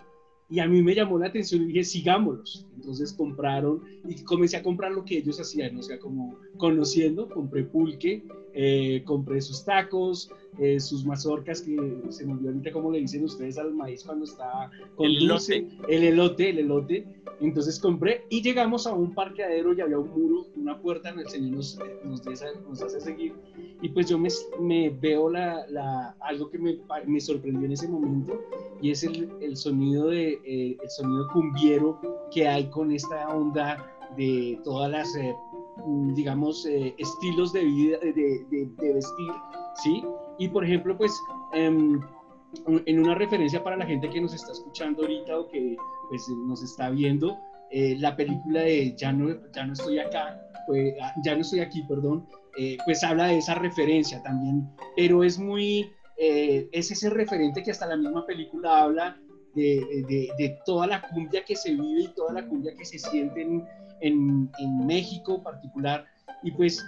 Y 0.49 0.59
a 0.59 0.67
mí 0.67 0.81
me 0.81 0.95
llamó 0.95 1.19
la 1.19 1.27
atención 1.27 1.63
y 1.63 1.65
dije, 1.65 1.83
sigámoslos. 1.83 2.67
Entonces 2.75 3.11
compraron 3.11 3.83
y 4.07 4.23
comencé 4.23 4.55
a 4.55 4.63
comprar 4.63 4.91
lo 4.91 5.03
que 5.03 5.17
ellos 5.17 5.41
hacían, 5.41 5.77
o 5.77 5.81
sea, 5.81 5.99
como 5.99 6.37
conociendo, 6.57 7.27
compré 7.27 7.63
pulque, 7.63 8.23
eh, 8.53 9.03
compré 9.05 9.41
sus 9.41 9.65
tacos, 9.65 10.29
eh, 10.59 10.79
sus 10.79 11.05
mazorcas, 11.05 11.61
que 11.61 11.75
se 12.09 12.25
me 12.25 12.33
olvidó 12.33 12.49
ahorita 12.49 12.71
cómo 12.71 12.91
le 12.91 12.99
dicen 12.99 13.23
ustedes 13.23 13.57
al 13.57 13.73
maíz 13.73 14.03
cuando 14.03 14.25
está 14.25 14.69
con 14.95 15.07
el 15.07 15.27
dulce, 15.27 15.67
el 15.87 16.03
elote, 16.03 16.49
el 16.49 16.59
elote. 16.59 17.05
Entonces 17.41 17.79
compré 17.79 18.25
y 18.29 18.41
llegamos 18.41 18.85
a 18.85 18.93
un 18.93 19.15
parqueadero 19.15 19.73
y 19.73 19.81
había 19.81 19.97
un 19.97 20.09
muro, 20.09 20.45
una 20.55 20.79
puerta 20.79 21.09
en 21.09 21.19
el 21.19 21.27
Señor 21.27 21.57
nos, 21.57 21.79
nos, 22.03 22.21
nos 22.69 22.81
hace 22.81 23.01
seguir. 23.01 23.33
Y 23.81 23.89
pues 23.89 24.07
yo 24.07 24.19
me, 24.19 24.29
me 24.61 24.89
veo 24.91 25.29
la, 25.29 25.65
la, 25.67 26.15
algo 26.21 26.49
que 26.49 26.59
me, 26.59 26.77
me, 27.07 27.19
sorprendió 27.19 27.65
en 27.65 27.71
ese 27.73 27.87
momento 27.87 28.39
y 28.81 28.91
es 28.91 29.03
el, 29.03 29.29
el 29.41 29.57
sonido, 29.57 30.09
de, 30.09 30.39
eh, 30.45 30.77
el 30.81 30.89
sonido 30.89 31.27
cumbiero 31.33 31.99
que 32.31 32.47
hay 32.47 32.69
con 32.69 32.91
esta 32.91 33.27
onda 33.29 33.89
de 34.15 34.59
todas 34.63 34.91
las 34.91 35.09
Mm, 35.17 35.62
digamos, 36.15 36.65
eh, 36.65 36.95
estilos 36.97 37.53
de 37.53 37.63
vida, 37.63 37.97
de, 37.99 38.45
de, 38.49 38.93
vestir, 38.93 39.31
¿sí? 39.83 40.03
Y 40.37 40.47
por 40.47 40.63
ejemplo, 40.63 40.97
pues, 40.97 41.11
em, 41.53 41.99
en 42.67 42.99
una 42.99 43.15
referencia 43.15 43.63
para 43.63 43.77
la 43.77 43.85
gente 43.85 44.09
que 44.09 44.21
nos 44.21 44.33
está 44.33 44.51
escuchando 44.51 45.01
ahorita 45.01 45.39
o 45.39 45.47
que 45.47 45.75
pues, 46.09 46.27
nos 46.47 46.63
está 46.63 46.89
viendo, 46.91 47.37
eh, 47.71 47.95
la 47.97 48.15
película 48.15 48.61
de 48.61 48.95
Ya 48.95 49.11
no, 49.11 49.35
ya 49.51 49.65
no 49.65 49.73
estoy 49.73 49.97
acá, 49.97 50.39
pues, 50.67 50.93
ya 51.25 51.35
no 51.35 51.41
estoy 51.41 51.61
aquí, 51.61 51.83
perdón, 51.83 52.27
eh, 52.59 52.77
pues 52.85 53.03
habla 53.03 53.27
de 53.27 53.39
esa 53.39 53.55
referencia 53.55 54.21
también, 54.21 54.69
pero 54.95 55.23
es 55.23 55.39
muy, 55.39 55.89
es 56.17 56.91
ese 56.91 57.09
referente 57.09 57.63
que 57.63 57.71
hasta 57.71 57.87
la 57.87 57.97
misma 57.97 58.25
película 58.25 58.83
habla 58.83 59.17
de, 59.55 60.05
de, 60.07 60.29
de, 60.37 60.57
toda 60.65 60.87
la 60.87 61.01
cumbia 61.01 61.43
que 61.43 61.55
se 61.55 61.73
vive 61.73 62.03
y 62.03 62.07
toda 62.13 62.33
la 62.33 62.47
cumbia 62.47 62.73
que 62.75 62.85
se 62.85 62.97
siente 62.97 63.41
en, 63.41 63.63
en, 64.03 64.51
en 64.59 64.85
México 64.85 65.41
particular. 65.41 66.05
Y 66.43 66.51
pues, 66.51 66.85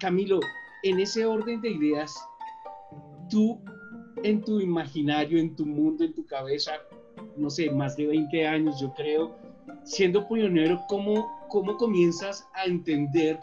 Camilo, 0.00 0.40
en 0.82 0.98
ese 0.98 1.24
orden 1.24 1.60
de 1.60 1.70
ideas, 1.70 2.12
tú 3.30 3.60
en 4.22 4.42
tu 4.42 4.60
imaginario, 4.60 5.38
en 5.38 5.54
tu 5.54 5.66
mundo, 5.66 6.04
en 6.04 6.14
tu 6.14 6.24
cabeza, 6.26 6.72
no 7.36 7.50
sé, 7.50 7.70
más 7.70 7.96
de 7.96 8.06
20 8.06 8.46
años 8.46 8.80
yo 8.80 8.92
creo, 8.94 9.36
siendo 9.84 10.26
pionero, 10.26 10.80
¿cómo, 10.88 11.26
cómo 11.48 11.76
comienzas 11.76 12.46
a 12.54 12.64
entender 12.64 13.38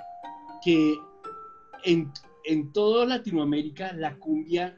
que 0.63 0.95
en, 1.85 2.11
en 2.45 2.71
toda 2.73 3.05
Latinoamérica 3.05 3.93
la 3.93 4.17
cumbia 4.17 4.75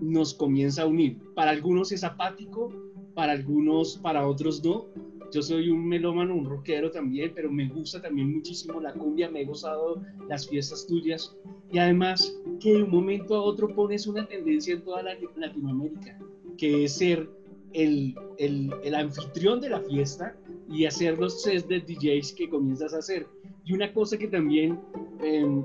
nos 0.00 0.34
comienza 0.34 0.82
a 0.82 0.86
unir? 0.86 1.18
Para 1.34 1.52
algunos 1.52 1.90
es 1.90 2.04
apático, 2.04 2.70
para 3.14 3.32
algunos, 3.32 3.96
para 3.96 4.26
otros 4.26 4.62
no, 4.62 4.84
yo 5.32 5.42
soy 5.42 5.70
un 5.70 5.86
melómano, 5.86 6.34
un 6.34 6.44
rockero 6.44 6.90
también, 6.90 7.32
pero 7.34 7.50
me 7.50 7.68
gusta 7.68 8.00
también 8.00 8.32
muchísimo 8.32 8.80
la 8.80 8.92
cumbia, 8.92 9.30
me 9.30 9.42
he 9.42 9.44
gozado 9.44 10.02
las 10.28 10.48
fiestas 10.48 10.86
tuyas 10.86 11.36
y 11.72 11.78
además 11.78 12.36
que 12.60 12.74
de 12.74 12.82
un 12.82 12.90
momento 12.90 13.36
a 13.36 13.42
otro 13.42 13.68
pones 13.68 14.06
una 14.06 14.26
tendencia 14.26 14.74
en 14.74 14.82
toda 14.82 15.02
la 15.02 15.16
Latinoamérica, 15.36 16.18
que 16.56 16.84
es 16.84 16.96
ser 16.96 17.28
el, 17.72 18.14
el, 18.38 18.74
el 18.82 18.94
anfitrión 18.94 19.60
de 19.60 19.70
la 19.70 19.80
fiesta 19.80 20.36
y 20.68 20.84
hacer 20.84 21.18
los 21.18 21.42
sets 21.42 21.66
de 21.68 21.80
DJs 21.80 22.32
que 22.32 22.48
comienzas 22.48 22.94
a 22.94 22.98
hacer. 22.98 23.26
Y 23.64 23.72
una 23.72 23.92
cosa 23.92 24.16
que 24.16 24.26
también 24.26 24.80
em, 25.22 25.64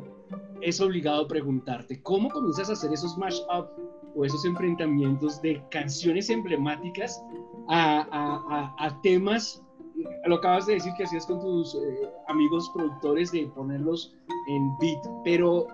es 0.62 0.80
obligado 0.80 1.28
preguntarte, 1.28 2.02
¿cómo 2.02 2.30
comienzas 2.30 2.70
a 2.70 2.74
hacer 2.74 2.94
esos 2.94 3.18
mash-up 3.18 3.68
o 4.16 4.26
esos 4.26 4.46
enfrentamientos 4.46 5.42
de 5.42 5.62
canciones 5.72 6.30
emblemáticas 6.30 7.22
a, 7.68 8.08
a, 8.12 8.86
a, 8.86 9.02
temas, 9.02 9.64
lo 10.26 10.36
acabas 10.36 10.66
de 10.66 10.74
decir 10.76 10.94
que 10.98 11.04
hacías 11.04 11.26
con 11.26 11.40
tus 11.40 11.76
eh, 11.76 12.10
amigos 12.28 12.70
productores 12.74 13.32
de 13.32 13.48
ponerlos 13.48 14.14
en 14.48 14.78
beat, 14.80 15.00
pero 15.24 15.68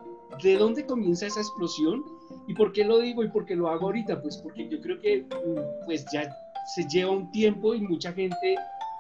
¿de 0.43 0.57
dónde 0.57 0.85
comienza 0.85 1.27
esa 1.27 1.41
explosión? 1.41 2.03
¿Y 2.47 2.53
por 2.53 2.71
qué 2.71 2.83
lo 2.83 2.99
digo 2.99 3.23
y 3.23 3.29
por 3.29 3.45
qué 3.45 3.55
lo 3.55 3.69
hago 3.69 3.87
ahorita? 3.87 4.21
Pues 4.21 4.37
porque 4.37 4.67
yo 4.69 4.79
creo 4.81 4.99
que 5.01 5.23
mm, 5.23 5.85
pues 5.85 6.05
ya 6.11 6.29
se 6.75 6.87
lleva 6.87 7.11
un 7.11 7.31
tiempo 7.31 7.73
y 7.73 7.81
mucha 7.81 8.13
gente, 8.13 8.55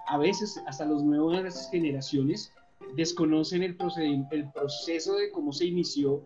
a 0.07 0.17
veces 0.17 0.61
hasta 0.67 0.85
las 0.85 1.03
nuevas 1.03 1.69
generaciones, 1.71 2.51
desconocen 2.95 3.63
el, 3.63 3.77
el 4.31 4.51
proceso 4.51 5.15
de 5.15 5.31
cómo 5.31 5.53
se 5.53 5.65
inició 5.65 6.23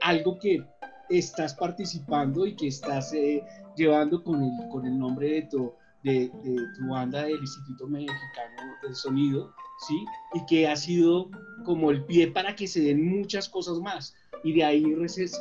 algo 0.00 0.38
que 0.38 0.64
estás 1.08 1.54
participando 1.54 2.46
y 2.46 2.54
que 2.54 2.68
estás 2.68 3.12
eh, 3.12 3.42
llevando 3.76 4.22
con 4.22 4.42
el, 4.42 4.50
con 4.70 4.86
el 4.86 4.98
nombre 4.98 5.30
de 5.30 5.42
tu, 5.42 5.72
de, 6.02 6.30
tu 6.76 6.88
banda 6.88 7.24
del 7.24 7.40
Instituto 7.40 7.86
Mexicano 7.86 8.74
del 8.82 8.94
Sonido, 8.94 9.52
¿sí? 9.86 10.04
Y 10.34 10.46
que 10.46 10.68
ha 10.68 10.76
sido 10.76 11.30
como 11.64 11.90
el 11.90 12.04
pie 12.04 12.28
para 12.28 12.54
que 12.54 12.66
se 12.66 12.80
den 12.80 13.04
muchas 13.04 13.48
cosas 13.48 13.78
más. 13.78 14.14
Y 14.44 14.52
de 14.52 14.64
ahí 14.64 14.84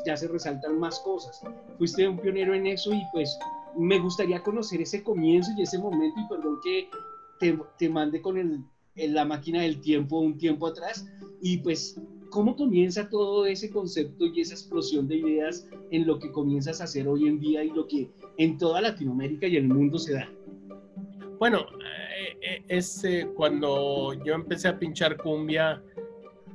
ya 0.05 0.17
se 0.17 0.27
resaltan 0.27 0.79
más 0.79 0.99
cosas. 1.01 1.41
Fuiste 1.77 2.07
un 2.07 2.19
pionero 2.19 2.55
en 2.55 2.65
eso 2.65 2.91
y 2.93 3.01
pues 3.13 3.37
me 3.77 3.99
gustaría 3.99 4.41
conocer 4.41 4.81
ese 4.81 5.03
comienzo 5.03 5.51
y 5.55 5.61
ese 5.61 5.77
momento 5.77 6.19
y 6.19 6.27
perdón 6.27 6.59
que 6.63 6.89
te, 7.39 7.59
te 7.77 7.89
mande 7.89 8.21
con 8.21 8.37
el, 8.37 8.63
la 8.95 9.25
máquina 9.25 9.61
del 9.61 9.79
tiempo 9.79 10.19
un 10.19 10.37
tiempo 10.37 10.65
atrás 10.65 11.05
y 11.41 11.57
pues 11.57 12.01
cómo 12.31 12.55
comienza 12.55 13.09
todo 13.09 13.45
ese 13.45 13.69
concepto 13.69 14.25
y 14.25 14.41
esa 14.41 14.55
explosión 14.55 15.07
de 15.07 15.17
ideas 15.17 15.67
en 15.91 16.07
lo 16.07 16.19
que 16.19 16.31
comienzas 16.31 16.81
a 16.81 16.85
hacer 16.85 17.07
hoy 17.07 17.27
en 17.27 17.39
día 17.39 17.63
y 17.63 17.69
lo 17.69 17.87
que 17.87 18.09
en 18.37 18.57
toda 18.57 18.81
Latinoamérica 18.81 19.47
y 19.47 19.57
el 19.57 19.67
mundo 19.67 19.99
se 19.99 20.13
da. 20.13 20.29
Bueno, 21.39 21.59
eh, 21.59 22.37
eh, 22.41 22.63
es 22.67 23.03
eh, 23.03 23.29
cuando 23.35 24.13
yo 24.25 24.33
empecé 24.33 24.69
a 24.69 24.79
pinchar 24.79 25.17
cumbia, 25.17 25.83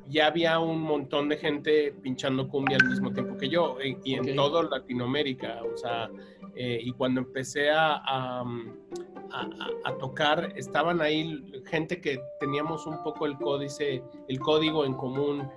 ya 0.08 0.26
había 0.26 0.58
un 0.58 0.80
montón 0.80 1.28
de 1.28 1.36
gente 1.36 1.94
pinchando 2.02 2.48
cumbia 2.48 2.78
al 2.80 2.88
mismo 2.88 3.12
tiempo 3.12 3.36
que 3.36 3.48
yo, 3.48 3.78
y 3.80 4.14
en 4.14 4.34
toda 4.34 4.64
Latinoamérica, 4.64 5.62
o 5.62 5.76
sea, 5.76 6.10
y 6.54 6.92
cuando 6.92 7.22
empecé 7.22 7.70
a, 7.70 8.02
a, 8.04 9.98
tocar, 9.98 10.52
estaban 10.56 11.00
ahí 11.00 11.42
gente 11.64 12.00
que 12.00 12.20
teníamos 12.40 12.86
un 12.86 13.02
poco 13.02 13.24
el 13.24 13.38
códice, 13.38 14.02
el 14.28 14.38
código 14.40 14.84
en 14.84 14.92
común, 14.94 15.48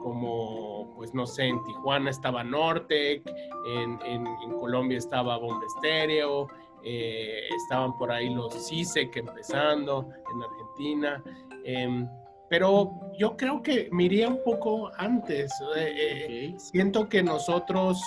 como, 0.00 0.92
pues 0.96 1.14
no 1.14 1.24
sé, 1.26 1.44
en 1.44 1.62
Tijuana 1.62 2.10
estaba 2.10 2.42
Nortec, 2.42 3.22
en, 3.68 4.00
en, 4.04 4.26
en 4.26 4.52
Colombia 4.58 4.98
estaba 4.98 5.36
Bomba 5.36 5.64
Estéreo, 5.76 6.48
eh, 6.84 7.48
estaban 7.56 7.96
por 7.96 8.10
ahí 8.10 8.32
los 8.34 8.54
CISEC 8.68 9.16
empezando 9.16 10.08
en 10.32 10.42
Argentina. 10.42 11.22
Em, 11.64 12.08
pero 12.48 13.00
yo 13.18 13.36
creo 13.36 13.62
que 13.62 13.88
me 13.92 14.26
un 14.26 14.42
poco 14.44 14.90
antes. 14.96 15.52
Eh, 15.76 15.94
eh, 15.96 16.54
siento 16.58 17.08
que 17.08 17.22
nosotros, 17.22 18.00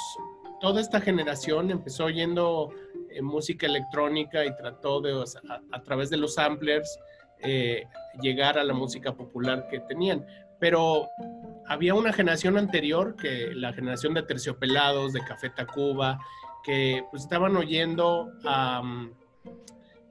toda 0.60 0.82
esta 0.82 1.02
generación 1.02 1.72
empezó 1.72 2.06
oyendo 2.06 2.72
música 3.22 3.66
electrónica 3.66 4.46
y 4.46 4.56
trató 4.58 5.00
de, 5.00 5.24
a, 5.72 5.82
través 5.82 6.10
de 6.10 6.18
los 6.18 6.36
samplers, 6.36 7.00
llegar 8.22 8.58
a 8.58 8.64
la 8.64 8.74
música 8.74 9.14
popular 9.14 9.68
que 9.70 9.80
tenían. 9.80 10.26
Pero 10.60 11.08
había 11.68 11.94
una 11.94 12.12
generación 12.12 12.58
anterior, 12.58 13.16
que 13.16 13.54
la 13.54 13.74
generación 13.74 14.14
de 14.14 14.24
terciopelados, 14.24 15.14
de 15.14 15.22
Café 15.22 15.50
Tacuba, 15.50 16.20
que 16.66 17.04
pues 17.12 17.24
estaban 17.24 17.56
oyendo 17.56 18.32
a, 18.44 18.82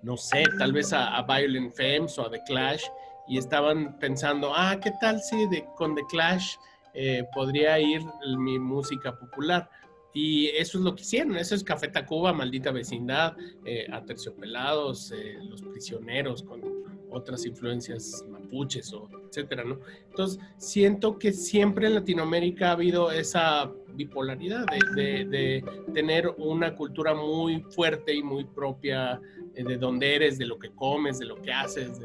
no 0.03 0.17
sé, 0.17 0.45
tal 0.59 0.73
vez 0.73 0.93
a, 0.93 1.21
Violent 1.23 1.75
Femmes 1.75 2.19
o 2.19 2.27
a 2.27 2.31
The 2.31 2.43
Clash 2.47 2.85
y 3.27 3.39
estaban 3.39 3.99
pensando, 3.99 4.53
ah, 4.55 4.79
¿qué 4.81 4.93
tal 5.01 5.21
si 5.21 5.49
con 5.77 5.95
The 5.95 6.05
Clash 6.09 6.55
eh, 6.95 7.25
podría 7.35 7.79
ir 7.81 8.03
mi 8.39 8.59
música 8.59 9.19
popular? 9.19 9.69
Y 10.13 10.47
eso 10.51 10.79
es 10.79 10.85
lo 10.85 10.95
que 10.95 11.03
hicieron, 11.03 11.37
eso 11.37 11.57
es 11.57 11.65
Café 11.65 11.89
Tacuba, 11.89 12.33
Maldita 12.33 12.71
Vecindad, 12.71 13.37
eh, 13.65 13.89
Aterciopelados, 13.93 15.11
eh, 15.11 15.39
Los 15.43 15.61
Prisioneros, 15.63 16.45
con 16.45 16.63
otras 17.11 17.45
influencias 17.47 18.25
mapuches 18.29 18.93
o 18.93 19.09
etcétera, 19.29 19.65
¿no? 19.65 19.81
Entonces, 20.09 20.39
siento 20.57 21.19
que 21.19 21.33
siempre 21.33 21.89
en 21.89 21.95
Latinoamérica 21.95 22.69
ha 22.69 22.73
habido 22.73 23.11
esa 23.11 23.73
bipolaridad 23.95 24.67
de, 24.95 25.65
tener 25.93 26.35
una 26.39 26.75
cultura 26.75 27.15
muy 27.15 27.61
fuerte 27.71 28.15
y 28.15 28.23
muy 28.23 28.45
propia 28.45 29.21
eh, 29.55 29.65
de 29.65 29.77
donde 29.77 30.17
eres, 30.17 30.39
de 30.39 30.47
lo 30.47 30.59
que 30.59 30.71
comes, 30.71 31.19
de 31.19 31.27
lo 31.27 31.41
que 31.41 31.53
haces, 31.53 32.01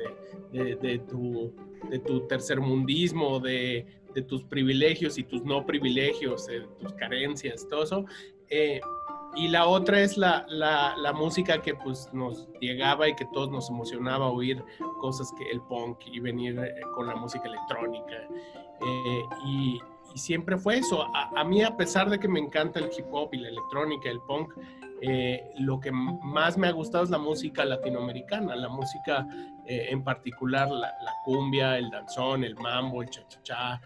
de, 0.52 1.02
tu, 1.10 1.54
de 1.90 2.00
tu 2.00 2.28
tercermundismo, 2.28 3.40
de, 3.40 3.86
de 4.14 4.22
tus 4.22 4.44
privilegios 4.44 5.18
y 5.18 5.24
tus 5.24 5.44
no 5.44 5.66
privilegios, 5.66 6.48
de 6.48 6.62
tus 6.80 6.94
carencias, 6.94 7.68
todo 7.68 7.84
eso. 7.84 8.06
Eh, 8.50 8.82
y 9.36 9.48
la 9.48 9.68
otra 9.68 10.02
es 10.02 10.18
la, 10.18 10.46
la, 10.50 10.96
la, 10.98 11.14
música 11.14 11.62
que 11.62 11.76
pues 11.76 12.10
nos 12.14 12.50
llegaba 12.60 13.08
y 13.08 13.16
que 13.16 13.26
todos 13.32 13.52
nos 13.52 13.70
emocionaba 13.70 14.28
oír 14.28 14.64
cosas 15.00 15.32
que 15.38 15.50
el 15.52 15.62
punk 15.62 16.00
y 16.08 16.20
venir 16.20 16.58
eh, 16.60 16.82
con 16.96 17.08
la 17.08 17.16
música 17.16 17.48
electrónica. 17.48 18.28
Eh, 18.82 19.22
y, 19.46 19.80
y, 20.14 20.18
siempre 20.18 20.58
fue 20.58 20.78
eso. 20.78 21.04
A, 21.16 21.32
a, 21.36 21.44
mí, 21.44 21.64
a 21.64 21.76
pesar 21.76 22.10
de 22.10 22.20
que 22.20 22.28
me 22.28 22.40
encanta 22.40 22.80
el 22.80 22.90
hip 22.96 23.06
hop 23.12 23.30
y 23.34 23.38
la 23.38 23.50
electrónica, 23.50 24.10
el 24.10 24.20
punk, 24.22 24.54
eh, 25.02 25.52
lo 25.60 25.80
que 25.80 25.92
más 25.92 26.58
me 26.58 26.68
ha 26.68 26.72
gustado 26.72 27.04
es 27.04 27.10
la 27.10 27.18
música 27.18 27.64
latinoamericana, 27.64 28.56
la 28.56 28.70
música 28.70 29.26
en 29.66 30.04
particular, 30.04 30.68
la, 30.68 30.88
la, 30.88 31.14
cumbia, 31.24 31.78
el 31.78 31.92
danzón, 31.92 32.44
el 32.44 32.56
mambo, 32.56 33.04
el 33.04 33.10
cha-cha-cha. 33.12 33.80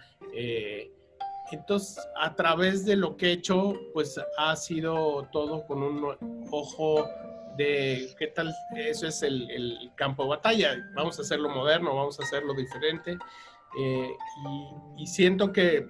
Entonces, 1.51 2.03
a 2.15 2.33
través 2.35 2.85
de 2.85 2.95
lo 2.95 3.15
que 3.15 3.27
he 3.27 3.31
hecho, 3.33 3.73
pues 3.93 4.19
ha 4.37 4.55
sido 4.55 5.27
todo 5.31 5.65
con 5.67 5.83
un 5.83 6.03
ojo 6.51 7.07
de 7.57 8.09
qué 8.17 8.27
tal, 8.27 8.53
eso 8.75 9.07
es 9.07 9.21
el, 9.21 9.91
campo 9.95 10.23
de 10.23 10.29
batalla, 10.29 10.75
vamos 10.95 11.19
a 11.19 11.21
hacerlo 11.21 11.49
moderno, 11.49 11.95
vamos 11.95 12.19
a 12.19 12.23
hacerlo 12.23 12.53
diferente. 12.53 13.17
Eh, 13.79 14.11
y, 14.97 15.05
siento 15.05 15.51
que 15.51 15.87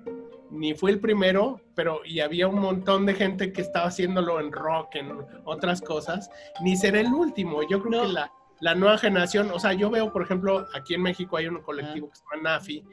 ni 0.54 0.76
fue 0.76 0.92
el 0.92 1.00
primero, 1.00 1.60
pero 1.76 2.02
y 2.06 2.20
había 2.20 2.48
un 2.48 2.60
montón 2.60 3.06
de 3.06 3.16
gente 3.16 3.52
que 3.52 3.62
estaba 3.62 3.88
haciéndolo 3.88 4.40
en 4.40 4.52
rock, 4.52 4.96
en 4.96 5.12
otras 5.46 5.82
cosas, 5.82 6.30
ni 6.62 6.78
será 6.78 7.00
el 7.00 7.08
último. 7.08 7.68
Yo 7.68 7.82
creo 7.82 8.04
que 8.04 8.14
la, 8.14 8.32
la, 8.62 8.76
nueva 8.76 8.98
generación, 8.98 9.50
o 9.52 9.60
sea, 9.60 9.74
yo 9.74 9.90
veo, 9.90 10.14
por 10.14 10.22
ejemplo, 10.22 10.68
aquí 10.76 10.94
en 10.94 11.02
México 11.02 11.38
hay 11.38 11.48
un 11.48 11.62
colectivo 11.62 12.10
que 12.10 12.16
se 12.16 12.24
llama 12.24 12.50
NAFI, 12.50 12.84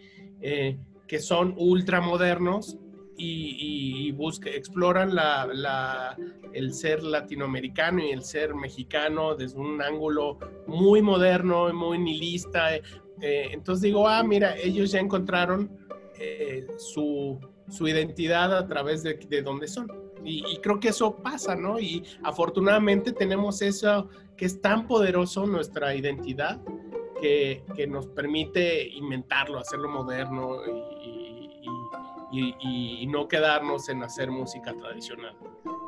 eh, 0.40 0.78
que 1.06 1.18
son 1.18 1.54
ultramodernos 1.58 2.78
y, 3.16 4.06
y 4.08 4.12
busca, 4.12 4.48
exploran 4.48 5.14
la, 5.14 6.16
el 6.54 6.72
ser 6.72 7.02
latinoamericano 7.02 8.02
y 8.02 8.10
el 8.10 8.22
ser 8.22 8.54
mexicano 8.54 9.34
desde 9.34 9.58
un 9.58 9.82
ángulo 9.82 10.38
muy 10.66 11.02
moderno, 11.02 11.72
muy 11.74 11.98
nihilista. 11.98 12.76
Eh, 12.76 13.48
entonces 13.52 13.82
digo, 13.82 14.08
ah, 14.08 14.22
mira, 14.22 14.56
ellos 14.56 14.92
ya 14.92 15.00
encontraron 15.00 15.70
eh, 16.22 16.66
su, 16.76 17.40
su, 17.70 17.88
identidad 17.88 18.56
a 18.56 18.66
través 18.66 19.02
de, 19.02 19.14
de 19.14 19.42
donde 19.42 19.68
son. 19.68 19.90
Y, 20.24 20.58
creo 20.58 20.78
que 20.78 20.88
eso 20.88 21.16
pasa, 21.16 21.54
¿no? 21.54 21.78
Y 21.78 22.04
afortunadamente 22.22 23.12
tenemos 23.12 23.62
eso 23.62 24.08
que 24.36 24.44
es 24.46 24.60
tan 24.60 24.86
poderoso, 24.86 25.46
nuestra 25.46 25.94
identidad, 25.94 26.60
que, 27.20 27.64
que 27.74 27.86
nos 27.86 28.06
permite 28.06 28.88
inventarlo, 28.88 29.58
hacerlo 29.58 29.88
moderno 29.88 30.60
y, 31.02 31.30
y, 32.32 33.06
no 33.06 33.26
quedarnos 33.26 33.88
en 33.88 34.02
hacer 34.02 34.30
música 34.30 34.72
tradicional. 34.74 35.36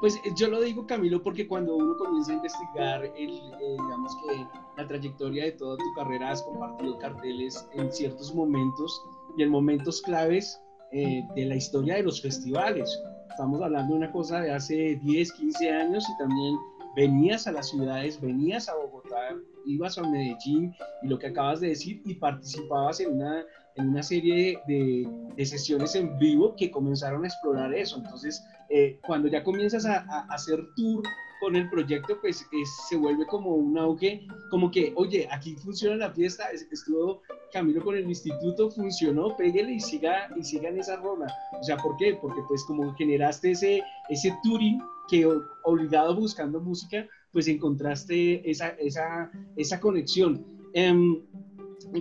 Pues 0.01 0.17
eh, 0.17 0.33
yo 0.37 0.49
lo 0.49 0.61
digo, 0.61 0.87
Camilo, 0.87 1.23
porque 1.23 1.47
cuando 1.47 1.77
uno 1.77 1.97
comienza 1.97 2.33
a 2.33 2.37
investigar, 2.37 3.05
el, 3.05 3.31
eh, 3.31 3.77
digamos 3.79 4.17
que 4.27 4.47
la 4.77 4.89
trayectoria 4.89 5.45
de 5.45 5.53
toda 5.53 5.77
tu 5.77 5.93
carrera, 5.95 6.33
has 6.33 6.43
compartido 6.43 6.99
carteles 6.99 7.69
en 7.75 7.93
ciertos 7.93 8.35
momentos 8.35 9.05
y 9.37 9.45
en 9.45 9.51
momentos 9.51 10.03
claves 10.03 10.61
eh, 10.93 11.23
de 11.35 11.45
la 11.47 11.57
historia 11.57 11.97
de 11.97 12.03
los 12.03 12.21
festivales. 12.21 13.03
Estamos 13.31 13.63
hablando 13.63 13.95
de 13.95 14.01
una 14.01 14.13
cosa 14.13 14.41
de 14.41 14.53
hace 14.53 15.01
10, 15.03 15.33
15 15.33 15.71
años 15.71 16.05
y 16.09 16.19
también 16.19 16.57
venías 16.95 17.47
a 17.47 17.53
las 17.53 17.71
ciudades, 17.71 18.21
venías 18.21 18.69
a 18.69 18.75
Bogotá, 18.77 19.37
ibas 19.65 19.97
a 19.99 20.03
Medellín 20.03 20.75
y 21.03 21.09
lo 21.09 21.19
que 21.19 21.29
acabas 21.29 21.61
de 21.61 21.69
decir 21.69 22.03
y 22.05 22.15
participabas 22.15 23.01
en 23.01 23.13
una, 23.13 23.45
en 23.77 23.89
una 23.89 24.03
serie 24.03 24.59
de, 24.67 25.09
de 25.37 25.47
sesiones 25.47 25.95
en 25.95 26.19
vivo 26.19 26.55
que 26.57 26.71
comenzaron 26.71 27.25
a 27.25 27.27
explorar 27.27 27.75
eso. 27.75 27.97
Entonces, 27.99 28.45
eh, 28.69 28.99
cuando 29.07 29.29
ya 29.29 29.43
comienzas 29.43 29.87
a, 29.87 30.05
a, 30.09 30.27
hacer 30.31 30.59
tour 30.77 31.03
con 31.43 31.57
el 31.57 31.69
proyecto, 31.69 32.21
pues 32.21 32.47
se 32.89 32.97
vuelve 32.97 33.27
como 33.27 33.57
un 33.57 33.77
auge, 33.77 34.27
como 34.49 34.71
que, 34.71 34.93
oye, 34.95 35.27
aquí 35.31 35.57
funciona 35.57 35.97
la 35.97 36.13
fiesta, 36.13 36.45
estuvo 36.53 37.21
Camilo 37.53 37.83
con 37.83 37.97
el 37.97 38.09
instituto, 38.09 38.71
funcionó, 38.71 39.37
pégale 39.37 39.73
y 39.73 39.81
siga 39.81 40.29
y 40.37 40.45
sigan 40.45 40.79
esa 40.79 40.97
rola. 40.97 41.27
O 41.61 41.63
sea, 41.65 41.77
¿por 41.77 41.97
qué? 41.97 42.17
Porque 42.21 42.41
pues 42.47 42.65
como 42.65 42.95
generaste 42.95 43.51
ese, 43.51 43.83
ese 44.09 44.33
touring 44.45 44.81
que 45.09 45.27
obligado 45.65 46.15
buscando 46.15 46.61
música, 46.61 47.07
pues 47.33 47.49
encontraste 47.49 48.49
esa, 48.49 48.69
esa, 48.79 49.31
esa 49.57 49.81
conexión. 49.81 50.47
Em, 50.75 51.21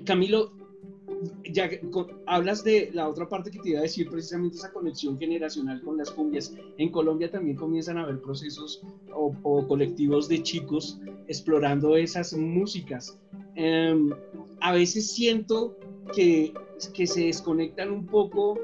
Camilo, 0.05 0.53
ya 1.45 1.69
hablas 2.25 2.63
de 2.63 2.89
la 2.93 3.07
otra 3.07 3.27
parte 3.27 3.51
que 3.51 3.59
te 3.59 3.69
iba 3.69 3.79
a 3.79 3.83
decir, 3.83 4.09
precisamente 4.09 4.57
esa 4.57 4.71
conexión 4.71 5.17
generacional 5.17 5.81
con 5.81 5.97
las 5.97 6.11
cumbias. 6.11 6.53
En 6.77 6.89
Colombia 6.89 7.29
también 7.29 7.57
comienzan 7.57 7.97
a 7.97 8.03
haber 8.03 8.19
procesos 8.21 8.81
o, 9.13 9.67
colectivos 9.67 10.27
de 10.27 10.41
chicos 10.41 10.99
explorando 11.27 11.95
esas 11.95 12.33
músicas. 12.33 13.17
Em, 13.55 14.09
a 14.59 14.73
veces 14.73 15.11
siento 15.11 15.77
que, 16.13 16.53
que 16.93 17.07
se 17.07 17.25
desconectan 17.25 17.91
un 17.91 18.05
poco 18.05 18.59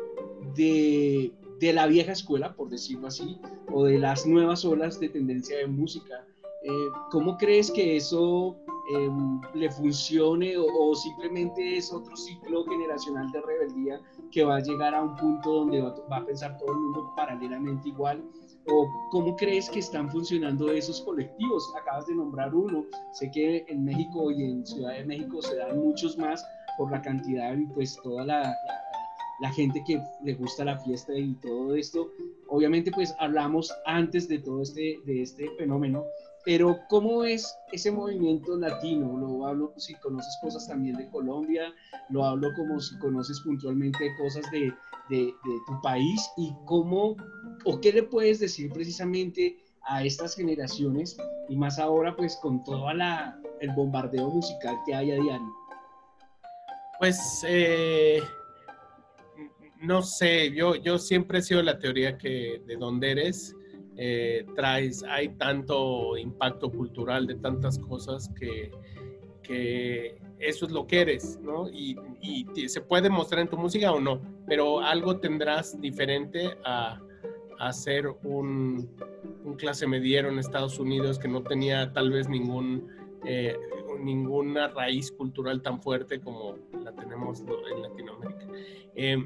de, 0.55 1.31
de, 1.59 1.73
la 1.73 1.87
vieja 1.87 2.13
escuela, 2.13 2.55
por 2.55 2.69
decirlo 2.69 3.07
así, 3.07 3.37
o 3.71 3.85
de 3.85 3.99
las 3.99 4.25
nuevas 4.25 4.65
olas 4.65 4.99
de 4.99 5.09
tendencia 5.09 5.57
de 5.57 5.67
música 5.67 6.25
eh, 6.67 6.89
¿cómo 7.11 7.37
crees 7.37 7.71
que 7.71 7.95
eso 7.95 8.57
em, 8.89 9.41
le 9.53 9.69
funcione 9.71 10.55
o, 10.57 10.95
simplemente 10.95 11.77
es 11.77 11.91
otro 11.91 12.15
ciclo 12.15 12.63
generacional 12.65 13.31
de 13.31 13.41
rebeldía 13.41 14.01
que 14.31 14.43
va 14.43 14.57
a 14.57 14.59
llegar 14.59 14.95
a 14.95 15.03
un 15.03 15.15
punto 15.15 15.51
donde 15.51 15.81
va, 15.81 16.17
a 16.17 16.25
pensar 16.25 16.57
todo 16.57 16.71
el 16.71 16.79
mundo 16.79 17.13
paralelamente 17.15 17.89
igual? 17.89 18.23
¿O 18.69 18.85
cómo 19.11 19.35
crees 19.35 19.69
que 19.69 19.79
están 19.79 20.09
funcionando 20.09 20.71
esos 20.71 21.01
colectivos? 21.01 21.63
Acabas 21.79 22.07
de 22.07 22.15
nombrar 22.15 22.53
uno, 22.53 22.85
sé 23.13 23.31
que 23.31 23.65
en 23.67 23.85
México 23.85 24.31
y 24.31 24.43
en 24.43 24.65
Ciudad 24.65 24.93
de 24.93 25.05
México 25.05 25.41
se 25.41 25.55
dan 25.55 25.79
muchos 25.79 26.17
más 26.17 26.45
por 26.77 26.91
la 26.91 27.01
cantidad 27.01 27.55
y 27.55 27.65
pues 27.67 27.97
toda 28.03 28.25
la, 28.25 28.55
la 29.39 29.51
gente 29.51 29.83
que 29.85 30.01
le 30.23 30.33
gusta 30.33 30.65
la 30.65 30.77
fiesta 30.77 31.13
y 31.17 31.33
todo 31.35 31.75
esto. 31.75 32.11
Obviamente 32.47 32.91
pues 32.91 33.15
hablamos 33.19 33.73
antes 33.85 34.27
de 34.27 34.39
todo 34.39 34.61
este, 34.61 34.99
de 35.05 35.21
este 35.21 35.49
fenómeno, 35.57 36.03
pero 36.47 36.79
¿cómo 36.87 37.25
es 37.25 37.59
ese 37.73 37.91
movimiento 37.91 38.55
latino? 38.55 39.17
Lo 39.17 39.45
hablo 39.45 39.73
si 39.75 39.93
conoces 39.95 40.37
cosas 40.41 40.65
también 40.65 40.95
de 40.95 41.09
Colombia, 41.09 41.73
lo 42.07 42.23
hablo 42.23 42.53
como 42.55 42.79
si 42.79 42.97
conoces 42.99 43.41
puntualmente 43.41 44.15
cosas 44.17 44.49
de, 44.51 44.73
de, 45.09 45.33
tu 45.67 45.81
país 45.83 46.25
y 46.37 46.53
cómo 46.63 47.17
o 47.65 47.81
qué 47.81 47.91
le 47.91 48.03
puedes 48.03 48.39
decir 48.39 48.71
precisamente 48.71 49.57
a 49.89 50.05
estas 50.05 50.37
generaciones 50.37 51.17
y 51.49 51.57
más 51.57 51.79
ahora 51.79 52.15
pues 52.15 52.37
con 52.37 52.63
todo 52.63 52.93
la, 52.93 53.37
el 53.59 53.71
bombardeo 53.71 54.29
musical 54.29 54.77
que 54.85 54.95
hay 54.95 55.11
a 55.11 55.15
diario. 55.15 55.53
Pues 56.97 57.43
eh, 57.45 58.21
no 59.81 60.01
sé, 60.01 60.55
yo, 60.55 60.75
yo 60.75 60.97
siempre 60.97 61.39
he 61.39 61.41
sido 61.41 61.61
la 61.61 61.77
teoría 61.77 62.17
que 62.17 62.63
de 62.65 62.77
donde 62.77 63.11
eres, 63.11 63.53
eh, 63.97 64.45
traes, 64.55 65.03
hay 65.03 65.29
tanto 65.29 66.17
impacto 66.17 66.69
cultural 66.71 67.25
de 67.25 67.35
tantas 67.35 67.79
cosas 67.79 68.29
que, 68.39 68.71
que 69.41 70.17
eso 70.39 70.65
es 70.67 70.71
lo 70.71 70.85
que 70.85 71.01
eres, 71.01 71.39
¿no? 71.41 71.67
Y, 71.69 71.97
se 72.67 72.81
puede 72.81 73.09
mostrar 73.09 73.41
en 73.41 73.47
tu 73.47 73.57
música 73.57 73.91
o 73.91 73.99
no, 73.99 74.21
pero 74.45 74.81
algo 74.81 75.17
tendrás 75.17 75.79
diferente 75.79 76.57
a, 76.65 76.99
a 77.59 77.73
ser 77.73 78.07
un, 78.23 78.89
un, 79.45 79.53
clase 79.55 79.87
mediero 79.87 80.29
en 80.29 80.37
Estados 80.37 80.77
Unidos 80.77 81.17
que 81.17 81.27
no 81.27 81.41
tenía 81.41 81.93
tal 81.93 82.11
vez 82.11 82.27
ningún, 82.27 82.87
eh, 83.25 83.55
ninguna 84.01 84.67
raíz 84.67 85.11
cultural 85.11 85.61
tan 85.61 85.81
fuerte 85.81 86.19
como 86.19 86.57
la 86.83 86.91
tenemos 86.91 87.41
en 87.41 87.81
Latinoamérica. 87.81 88.45
Eh, 88.95 89.25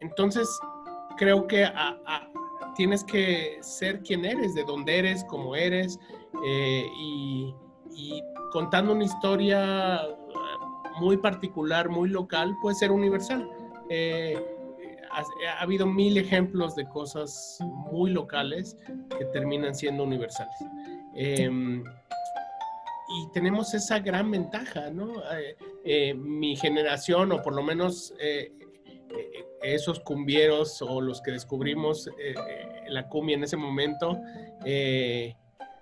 entonces, 0.00 0.48
creo 1.18 1.46
que 1.46 1.64
tienes 2.74 3.04
que 3.04 3.58
ser 3.62 4.00
quien 4.02 4.24
eres, 4.24 4.54
de 4.54 4.64
dónde 4.64 4.98
eres, 4.98 5.24
cómo 5.24 5.54
eres, 5.54 5.98
eh, 6.46 6.86
y, 6.98 7.54
contando 8.52 8.92
una 8.92 9.04
historia 9.04 10.00
muy 10.98 11.16
particular, 11.16 11.88
muy 11.88 12.08
local, 12.08 12.56
puede 12.60 12.74
ser 12.74 12.90
universal. 12.90 13.48
Eh, 13.88 14.38
ha, 15.10 15.60
habido 15.60 15.86
mil 15.86 16.16
ejemplos 16.16 16.74
de 16.74 16.88
cosas 16.88 17.58
muy 17.92 18.10
locales 18.10 18.76
que 19.16 19.24
terminan 19.26 19.74
siendo 19.74 20.04
universales. 20.04 20.56
Em, 21.14 21.84
y 21.84 23.32
tenemos 23.32 23.74
esa 23.74 23.98
gran 23.98 24.30
ventaja, 24.30 24.90
¿no? 24.90 25.12
Eh, 25.84 26.14
mi 26.14 26.56
generación, 26.56 27.32
o 27.32 27.42
por 27.42 27.54
lo 27.54 27.62
menos 27.62 28.14
esos 29.62 30.00
cumbieros 30.00 30.80
o 30.82 31.00
los 31.00 31.20
que 31.20 31.32
descubrimos 31.32 32.08
eh, 32.08 32.34
eh, 32.34 32.34
la 32.88 33.08
cumbia 33.08 33.36
en 33.36 33.44
ese 33.44 33.56
momento, 33.56 34.18
eh, 34.64 35.36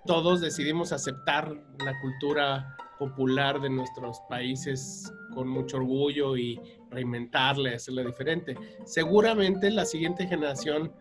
todos 0.05 0.41
decidimos 0.41 0.91
aceptar 0.91 1.51
la 1.83 1.99
cultura 2.01 2.75
popular 2.97 3.61
de 3.61 3.69
nuestros 3.69 4.19
países 4.29 5.11
con 5.33 5.47
mucho 5.47 5.77
orgullo 5.77 6.35
y 6.35 6.59
reinventarla, 6.89 7.75
hacerla 7.75 8.03
diferente. 8.03 8.57
Seguramente 8.85 9.71
la 9.71 9.85
siguiente 9.85 10.27
generación 10.27 10.91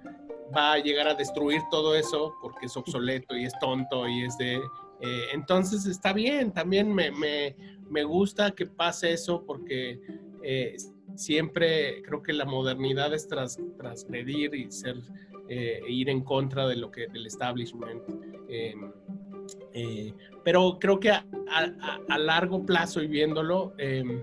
va 0.56 0.74
a 0.74 0.78
llegar 0.78 1.08
a 1.08 1.14
destruir 1.14 1.60
todo 1.70 1.94
eso 1.96 2.34
porque 2.40 2.66
es 2.66 2.76
obsoleto 2.76 3.36
y 3.36 3.44
es 3.44 3.58
tonto 3.58 4.08
y 4.08 4.24
es 4.24 4.38
de... 4.38 4.60
entonces 5.32 5.86
está 5.86 6.12
bien, 6.12 6.52
también 6.52 6.94
me, 6.94 7.10
me, 7.10 7.56
me, 7.90 8.04
gusta 8.04 8.52
que 8.52 8.66
pase 8.66 9.12
eso 9.12 9.44
porque 9.44 10.00
siempre 11.18 12.00
creo 12.02 12.22
que 12.22 12.32
la 12.32 12.44
modernidad 12.44 13.12
es 13.12 13.26
tras, 13.26 13.58
transgredir 13.76 14.54
y 14.54 14.70
ser, 14.70 14.96
eh, 15.48 15.80
ir 15.88 16.08
en 16.08 16.22
contra 16.22 16.66
de 16.68 16.76
lo 16.76 16.90
que 16.90 17.08
del 17.08 17.26
establishment. 17.26 18.02
Em, 18.48 18.92
eh, 19.72 20.14
pero 20.44 20.78
creo 20.78 21.00
que 21.00 21.10
a, 21.10 22.18
largo 22.18 22.64
plazo 22.64 23.02
y 23.02 23.08
viéndolo, 23.08 23.74
em, 23.78 24.22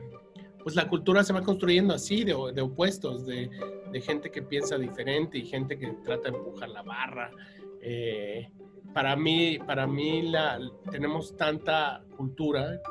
pues 0.64 0.76
la 0.76 0.88
cultura 0.88 1.24
se 1.24 1.34
va 1.34 1.42
construyendo 1.42 1.94
así, 1.94 2.24
de, 2.24 2.34
de 2.54 2.62
opuestos, 2.62 3.26
de, 3.26 3.50
de, 3.92 4.02
gente 4.02 4.32
que 4.32 4.42
piensa 4.42 4.78
diferente 4.78 5.38
y 5.38 5.46
gente 5.46 5.78
que 5.78 5.88
trata 6.06 6.32
de 6.32 6.38
empujar 6.38 6.70
la 6.70 6.82
barra. 6.82 7.30
Eh, 7.82 8.50
para 8.94 9.16
mí, 9.18 9.60
para 9.68 9.86
mí 9.86 10.24
la, 10.24 10.60
tenemos 10.90 11.36
tanta 11.36 12.04
cultura 12.16 12.82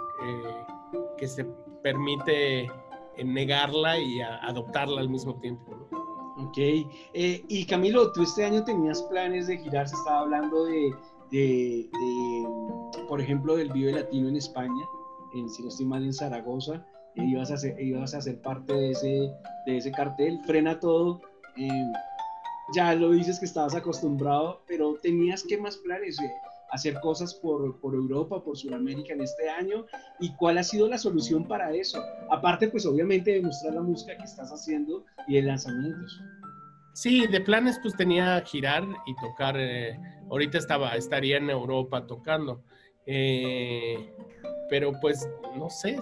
que 1.16 1.26
se 1.26 1.44
permite 1.82 2.70
en 3.16 3.34
negarla 3.34 3.98
y 3.98 4.20
adoptarla 4.20 5.00
al 5.00 5.08
mismo 5.08 5.34
tiempo. 5.40 5.88
Ok, 6.36 6.58
eh, 6.58 7.44
y 7.48 7.64
Camilo, 7.66 8.12
tú 8.12 8.22
este 8.22 8.44
año 8.44 8.64
tenías 8.64 9.02
planes 9.02 9.46
de 9.46 9.58
girar, 9.58 9.88
se 9.88 9.94
estaba 9.94 10.20
hablando 10.20 10.64
de, 10.64 10.92
de, 11.30 11.88
por 13.08 13.20
ejemplo, 13.20 13.56
del 13.56 13.72
Vive 13.72 13.92
Latino 13.92 14.28
en 14.28 14.36
España, 14.36 14.84
en, 15.34 15.48
si 15.48 15.62
no 15.62 15.68
estoy 15.68 15.86
mal, 15.86 16.04
en 16.04 16.12
Zaragoza, 16.12 16.84
e 17.14 17.24
ibas, 17.24 17.52
a 17.52 17.56
ser, 17.56 17.80
ibas 17.80 18.14
a 18.14 18.20
ser 18.20 18.40
parte 18.40 18.72
de 18.72 18.90
ese, 18.90 19.30
de 19.66 19.76
ese 19.76 19.92
cartel, 19.92 20.40
frena 20.44 20.80
todo, 20.80 21.20
eh, 21.56 21.92
ya 22.74 22.94
lo 22.94 23.10
dices 23.10 23.38
que 23.38 23.44
estabas 23.44 23.74
acostumbrado, 23.74 24.62
pero 24.66 24.94
tenías 25.02 25.44
que 25.44 25.56
más 25.58 25.76
planes, 25.76 26.18
eh, 26.20 26.32
hacer 26.74 27.00
cosas 27.00 27.32
por, 27.34 27.78
por, 27.78 27.94
Europa, 27.94 28.42
por 28.42 28.56
Sudamérica 28.56 29.12
en 29.12 29.22
este 29.22 29.48
año 29.48 29.86
y 30.18 30.34
cuál 30.34 30.58
ha 30.58 30.64
sido 30.64 30.88
la 30.88 30.98
solución 30.98 31.46
para 31.46 31.72
eso. 31.72 32.02
Aparte, 32.30 32.68
pues 32.68 32.84
obviamente 32.84 33.30
de 33.30 33.42
mostrar 33.42 33.74
la 33.74 33.80
música 33.80 34.16
que 34.16 34.24
estás 34.24 34.50
haciendo 34.50 35.04
y 35.28 35.34
de 35.34 35.42
lanzamientos. 35.42 36.20
Sí, 36.92 37.28
de 37.28 37.40
planes 37.40 37.78
pues 37.80 37.96
tenía 37.96 38.40
girar 38.40 38.82
y 39.06 39.14
tocar. 39.24 39.54
Eh, 39.56 39.96
ahorita 40.28 40.58
estaba, 40.58 40.96
estaría 40.96 41.36
en 41.36 41.48
Europa 41.48 42.04
tocando. 42.08 42.60
Eh, 43.06 44.12
pero 44.68 44.92
pues 45.00 45.28
no 45.56 45.70
sé, 45.70 46.00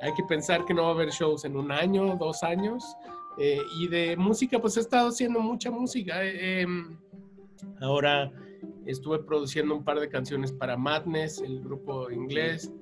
hay 0.00 0.14
que 0.14 0.22
pensar 0.28 0.64
que 0.64 0.72
no 0.72 0.84
va 0.84 0.88
a 0.88 0.92
haber 0.92 1.10
shows 1.10 1.44
en 1.44 1.56
un 1.56 1.70
año, 1.70 2.16
dos 2.16 2.42
años. 2.42 2.96
Eh, 3.38 3.60
y 3.78 3.88
de 3.88 4.16
música 4.16 4.58
pues 4.58 4.78
he 4.78 4.80
estado 4.80 5.08
haciendo 5.08 5.40
mucha 5.40 5.70
música. 5.70 6.24
Em, 6.24 6.98
ahora 7.80 8.32
estuve 8.86 9.18
produciendo 9.20 9.74
un 9.74 9.84
par 9.84 10.00
de 10.00 10.08
canciones 10.08 10.50
para 10.52 10.76
Madness, 10.76 11.40
el 11.40 11.60
grupo 11.60 12.10
inglés. 12.10 12.72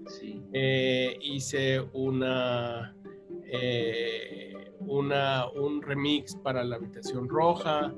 Eh, 0.53 1.19
hice 1.21 1.81
una, 1.93 2.97
eh, 3.45 4.73
una, 4.81 5.49
un 5.51 5.83
remix 5.83 6.37
para 6.37 6.63
la 6.63 6.77
habitación 6.77 7.29
roja. 7.29 7.93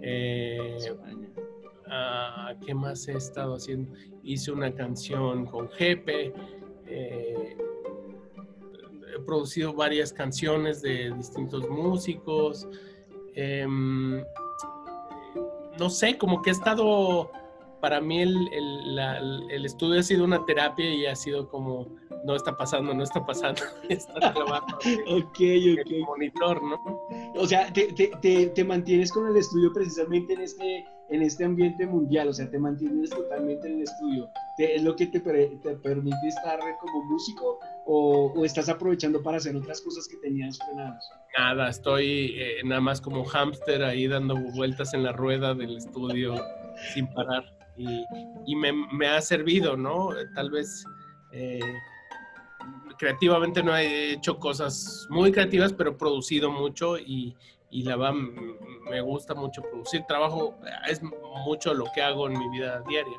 Eh, 0.00 0.76
ah, 1.86 2.54
¿Qué 2.64 2.74
más 2.74 3.06
he 3.08 3.16
estado 3.16 3.54
haciendo? 3.54 3.92
Hice 4.24 4.50
una 4.50 4.74
canción 4.74 5.46
con 5.46 5.68
Jepe. 5.70 6.32
he 6.88 7.56
producido 9.24 9.72
varias 9.72 10.12
canciones 10.12 10.82
de 10.82 11.12
distintos 11.16 11.68
músicos. 11.68 12.66
Em, 13.34 14.22
no 15.82 15.90
sé, 15.90 16.16
como 16.16 16.42
que 16.42 16.50
he 16.50 16.52
estado 16.52 17.28
para 17.80 18.00
mí 18.00 18.22
el, 18.22 18.48
el, 19.50 19.66
estudio 19.66 19.98
ha 19.98 20.02
sido 20.04 20.24
una 20.24 20.46
terapia 20.46 20.88
y 20.88 21.06
ha 21.06 21.16
sido 21.16 21.48
como, 21.48 21.88
no 22.24 22.36
está 22.36 22.56
pasando, 22.56 22.94
no 22.94 23.02
está 23.02 23.26
pasando, 23.26 23.60
está 23.88 24.32
clavando 24.32 24.76
ok, 25.08 25.40
ok. 25.80 26.06
monitor, 26.06 26.62
¿no? 26.62 26.78
O 27.34 27.44
sea, 27.44 27.72
te, 27.72 27.92
te, 27.92 28.46
te, 28.46 28.64
mantienes 28.64 29.10
con 29.10 29.26
el 29.26 29.36
estudio 29.36 29.72
precisamente 29.72 30.34
en 30.34 30.42
este, 30.42 30.84
en 31.10 31.22
este 31.22 31.44
ambiente 31.44 31.86
mundial, 31.86 32.28
o 32.28 32.32
sea, 32.32 32.50
te 32.50 32.58
mantienes 32.58 33.10
totalmente 33.10 33.68
en 33.68 33.76
el 33.76 33.82
estudio. 33.82 34.30
¿Es 34.58 34.82
lo 34.82 34.94
que 34.96 35.06
te, 35.06 35.20
te 35.20 35.76
permite 35.76 36.28
estar 36.28 36.58
como 36.80 37.04
músico 37.04 37.58
o, 37.86 38.32
o, 38.34 38.44
estás 38.44 38.68
aprovechando 38.68 39.22
para 39.22 39.38
hacer 39.38 39.56
otras 39.56 39.80
cosas 39.80 40.06
que 40.08 40.16
tenías 40.18 40.58
frenadas? 40.58 41.10
Nada, 41.38 41.68
estoy 41.68 42.34
eh, 42.38 42.60
nada 42.64 42.80
más 42.80 43.00
como 43.00 43.24
hámster 43.24 43.82
ahí 43.82 44.06
dando 44.06 44.36
vueltas 44.54 44.94
en 44.94 45.02
la 45.02 45.12
rueda 45.12 45.54
del 45.54 45.76
estudio 45.76 46.34
sin 46.94 47.06
parar 47.12 47.44
y, 48.46 48.56
me, 48.56 49.06
ha 49.08 49.20
servido, 49.20 49.76
¿no? 49.76 50.10
Tal 50.34 50.50
vez 50.50 50.84
eh, 51.32 51.60
creativamente 52.98 53.62
no 53.62 53.76
he 53.76 54.12
hecho 54.12 54.38
cosas 54.38 55.06
muy 55.10 55.32
creativas, 55.32 55.72
pero 55.72 55.96
producido 55.96 56.50
mucho 56.50 56.98
y, 56.98 57.34
la 57.82 57.96
va, 57.96 58.12
me 58.12 59.00
gusta 59.00 59.34
mucho 59.34 59.62
producir. 59.62 60.02
Trabajo, 60.06 60.54
es 60.88 61.00
mucho 61.46 61.72
lo 61.72 61.86
que 61.94 62.02
hago 62.02 62.28
en 62.28 62.38
mi 62.38 62.48
vida 62.50 62.82
diaria. 62.86 63.16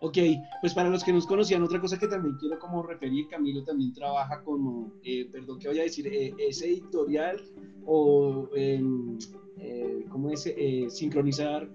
Ok, 0.00 0.16
pues 0.60 0.74
para 0.74 0.90
los 0.90 1.02
que 1.02 1.12
nos 1.12 1.26
conocían, 1.26 1.62
otra 1.62 1.80
cosa 1.80 1.98
que 1.98 2.06
también 2.06 2.36
quiero 2.36 2.58
como 2.60 2.84
referir, 2.84 3.26
Camilo 3.26 3.64
también 3.64 3.92
trabaja 3.92 4.42
como, 4.44 4.92
eh, 5.02 5.28
perdón, 5.30 5.58
¿qué 5.58 5.68
voy 5.68 5.80
a 5.80 5.82
decir? 5.82 6.06
Eh, 6.06 6.32
es 6.38 6.62
editorial 6.62 7.42
o, 7.84 8.48
em, 8.54 9.18
eh, 9.58 10.04
¿cómo 10.08 10.30
es? 10.30 10.46
Eh, 10.46 10.86
sincronizar 10.88 11.68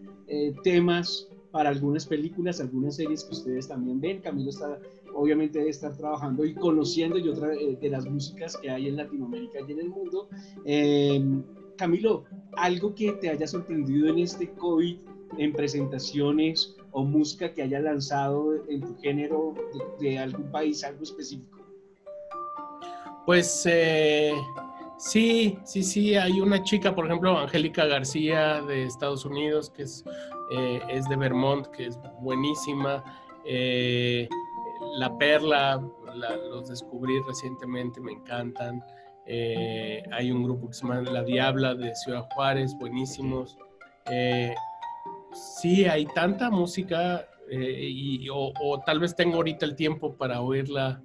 temas 0.63 1.27
para 1.51 1.69
algunas 1.69 2.07
películas, 2.07 2.59
algunas 2.59 2.95
series 2.95 3.25
que 3.25 3.33
ustedes 3.33 3.67
también 3.67 3.99
ven. 3.99 4.21
Camilo 4.21 4.49
está, 4.49 4.79
obviamente, 5.13 5.59
debe 5.59 5.69
estar 5.69 5.95
trabajando 5.95 6.45
y 6.45 6.55
conociendo 6.55 7.19
y 7.19 7.27
otra 7.27 7.49
de 7.49 7.89
las 7.89 8.05
músicas 8.05 8.57
que 8.57 8.71
hay 8.71 8.87
en 8.87 8.95
Latinoamérica 8.95 9.59
y 9.67 9.71
en 9.73 9.79
el 9.79 9.89
mundo. 9.89 10.29
Camilo, 11.77 12.25
algo 12.57 12.93
que 12.93 13.11
te 13.13 13.29
haya 13.29 13.47
sorprendido 13.47 14.07
en 14.07 14.19
este 14.19 14.49
COVID, 14.51 14.97
en 15.37 15.53
presentaciones 15.53 16.75
o 16.91 17.03
música 17.03 17.51
que 17.53 17.63
haya 17.63 17.79
lanzado 17.79 18.53
en 18.69 18.81
tu 18.81 18.95
género 18.99 19.53
de, 19.99 20.19
algún 20.19 20.49
país, 20.51 20.83
algo 20.83 21.03
específico? 21.03 21.59
Pues 23.25 23.65
eh, 23.65 24.33
sí, 24.97 25.57
sí, 25.63 25.83
sí, 25.83 26.15
hay 26.15 26.39
una 26.39 26.63
chica, 26.63 26.93
por 26.93 27.05
ejemplo, 27.05 27.37
Angélica 27.37 27.85
García 27.85 28.61
de 28.61 28.83
Estados 28.83 29.25
Unidos, 29.25 29.69
que 29.69 29.83
es, 29.83 30.03
eh, 30.51 30.81
es 30.89 31.07
de 31.09 31.15
Vermont, 31.15 31.67
que 31.67 31.87
es 31.87 31.97
buenísima. 32.21 33.03
Eh, 33.45 34.27
la 34.97 35.17
Perla, 35.17 35.81
los 36.49 36.69
descubrí 36.69 37.19
recientemente, 37.21 37.99
me 37.99 38.11
encantan. 38.11 38.83
Hay 39.25 40.31
un 40.31 40.43
grupo 40.43 40.67
que 40.67 40.73
se 40.73 40.81
llama 40.81 41.01
La 41.01 41.23
Diabla 41.23 41.75
de 41.75 41.95
Ciudad 41.95 42.27
Juárez, 42.33 42.75
buenísimos 42.79 43.57
sí, 45.33 45.85
hay 45.85 46.05
tanta 46.05 46.49
música 46.49 47.27
eh, 47.49 47.87
y, 47.89 48.27
o, 48.31 48.81
tal 48.85 48.99
vez 48.99 49.15
tengo 49.15 49.35
ahorita 49.35 49.65
el 49.65 49.75
tiempo 49.75 50.15
para 50.15 50.41
oírla 50.41 51.01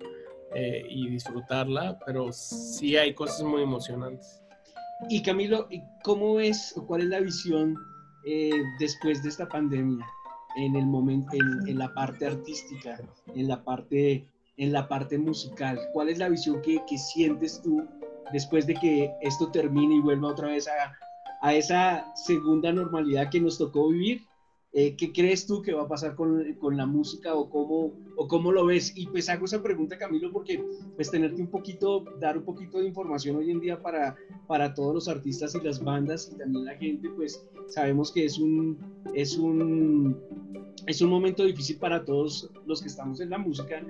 eh, 0.54 0.84
y 0.88 1.08
disfrutarla, 1.08 1.98
pero 2.04 2.32
sí 2.32 2.96
hay 2.96 3.14
cosas 3.14 3.42
muy 3.42 3.62
emocionantes. 3.62 4.40
Y 5.08 5.22
Camilo, 5.22 5.68
¿cómo 6.02 6.34
ves, 6.34 6.74
cuál 6.86 7.02
es 7.02 7.08
la 7.08 7.20
visión 7.20 7.76
eh, 8.26 8.50
después 8.78 9.22
de 9.22 9.28
esta 9.28 9.48
pandemia 9.48 10.06
en 10.56 10.74
el 10.74 10.86
momento, 10.86 11.36
en, 11.36 11.78
la 11.78 11.92
parte 11.94 12.26
artística, 12.26 13.00
en 13.34 13.46
la 13.46 13.62
parte, 13.62 14.26
en 14.56 14.72
la 14.72 14.88
parte 14.88 15.18
musical? 15.18 15.78
¿Cuál 15.92 16.08
es 16.08 16.18
la 16.18 16.28
visión 16.28 16.60
que, 16.62 16.80
que 16.88 16.98
sientes 16.98 17.60
tú 17.62 17.86
después 18.32 18.66
de 18.66 18.74
que 18.74 19.12
esto 19.22 19.50
termine 19.50 19.96
y 19.96 20.00
vuelva 20.00 20.28
otra 20.28 20.48
vez 20.48 20.68
a, 20.68 20.96
a 21.40 21.54
esa 21.54 22.14
segunda 22.14 22.72
normalidad 22.72 23.30
que 23.30 23.40
nos 23.40 23.58
tocó 23.58 23.88
vivir. 23.88 24.22
Eh, 24.74 24.96
¿Qué 24.96 25.12
crees 25.12 25.46
tú 25.46 25.62
que 25.62 25.72
va 25.72 25.84
a 25.84 25.88
pasar 25.88 26.14
con, 26.14 26.54
con, 26.60 26.76
la 26.76 26.84
música 26.84 27.34
o 27.34 27.48
cómo, 27.48 27.94
o 28.16 28.28
cómo 28.28 28.52
lo 28.52 28.66
ves? 28.66 28.92
Y 28.94 29.06
pues 29.06 29.30
hago 29.30 29.46
esa 29.46 29.62
pregunta, 29.62 29.96
Camilo, 29.96 30.30
porque 30.30 30.62
pues 30.94 31.10
tenerte 31.10 31.40
un 31.40 31.48
poquito, 31.48 32.04
dar 32.20 32.36
un 32.36 32.44
poquito 32.44 32.78
de 32.78 32.86
información 32.86 33.36
hoy 33.36 33.50
en 33.50 33.60
día 33.60 33.80
para, 33.80 34.14
para 34.46 34.74
todos 34.74 34.94
los 34.94 35.08
artistas 35.08 35.54
y 35.54 35.60
las 35.62 35.82
bandas 35.82 36.30
y 36.32 36.36
también 36.36 36.66
la 36.66 36.74
gente, 36.74 37.08
pues 37.16 37.42
sabemos 37.68 38.12
que 38.12 38.26
es 38.26 38.38
un, 38.38 38.78
es 39.14 39.38
un, 39.38 40.20
es 40.86 41.00
un 41.00 41.08
momento 41.08 41.44
difícil 41.44 41.78
para 41.78 42.04
todos 42.04 42.50
los 42.66 42.82
que 42.82 42.88
estamos 42.88 43.20
en 43.20 43.30
la 43.30 43.38
música, 43.38 43.82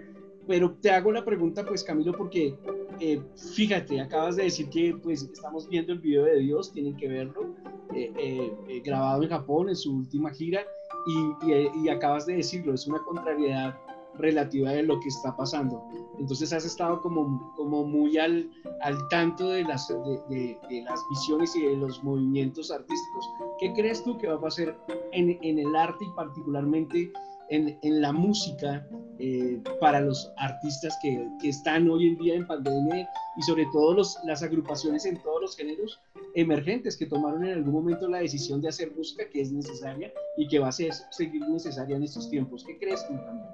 pero 0.47 0.71
te 0.81 0.93
hago 0.93 1.11
la 1.11 1.25
pregunta, 1.25 1.67
pues 1.67 1.83
Camilo, 1.83 2.13
porque 2.13 2.55
eh, 3.01 3.23
fíjate, 3.55 4.01
acabas 4.01 4.37
de 4.37 4.45
decir 4.45 4.69
que 4.71 4.95
pues 5.03 5.23
estamos 5.23 5.69
viendo 5.69 5.93
el 5.93 5.99
video 5.99 6.25
de 6.25 6.39
Dios, 6.39 6.73
tienen 6.73 6.97
que 6.97 7.09
verlo, 7.09 7.55
eh, 7.95 8.13
eh, 8.19 8.83
grabado 8.85 9.23
en 9.23 9.29
Japón 9.29 9.69
en 9.69 9.77
su 9.77 9.97
última 9.97 10.31
gira, 10.31 10.63
y, 11.07 11.85
y, 11.85 11.89
acabas 11.89 12.27
de 12.27 12.37
decirlo, 12.37 12.75
es 12.75 12.87
una 12.87 12.99
contrariedad 13.05 13.75
relativa 14.19 14.73
de 14.73 14.83
lo 14.83 15.01
que 15.01 15.09
está 15.09 15.35
pasando. 15.37 15.83
Entonces 16.19 16.53
has 16.53 16.65
estado 16.65 17.01
como, 17.01 17.53
como 17.57 17.85
muy 17.85 18.19
al, 18.19 18.51
al 18.83 19.09
tanto 19.09 19.49
de 19.49 19.63
las, 19.63 19.89
de, 19.89 20.59
de, 20.69 20.83
las 20.83 21.01
visiones 21.09 21.55
y 21.57 21.63
de 21.63 21.77
los 21.77 22.03
movimientos 22.03 22.71
artísticos. 22.71 23.31
¿Qué 23.59 23.73
crees 23.73 24.03
tú 24.03 24.19
que 24.19 24.27
va 24.27 24.35
a 24.35 24.41
pasar 24.41 24.77
en, 25.13 25.39
en 25.43 25.59
el 25.59 25.75
arte 25.75 26.05
y 26.05 26.11
particularmente 26.17 27.13
en, 27.51 27.79
en 27.83 28.01
la 28.01 28.13
música 28.13 28.87
eh, 29.19 29.61
para 29.81 30.01
los 30.01 30.33
artistas 30.37 30.97
que, 31.03 31.27
que, 31.41 31.49
están 31.49 31.89
hoy 31.91 32.09
en 32.09 32.19
día 32.19 32.35
en 32.35 32.47
pandemia 32.47 33.09
y 33.37 33.43
sobre 33.43 33.67
todo 33.73 33.95
los, 33.95 34.17
las 34.25 34.43
agrupaciones 34.43 35.05
en 35.07 35.21
todos 35.23 35.41
los 35.43 35.57
géneros 35.57 36.01
emergentes 36.35 36.97
que 36.97 37.07
tomaron 37.07 37.45
en 37.45 37.55
algún 37.55 37.73
momento 37.73 38.09
la 38.09 38.19
decisión 38.19 38.61
de 38.61 38.69
hacer 38.69 38.93
música 38.95 39.25
que 39.29 39.41
es 39.41 39.51
necesaria 39.51 40.13
y 40.37 40.47
que 40.47 40.59
va 40.59 40.69
a 40.69 40.73
ser, 40.73 40.93
seguir 41.11 41.43
necesaria 41.49 41.97
en 41.97 42.03
estos 42.03 42.31
tiempos. 42.31 42.65
¿Qué 42.65 42.79
crees 42.79 43.07
tú 43.09 43.15
también? 43.15 43.49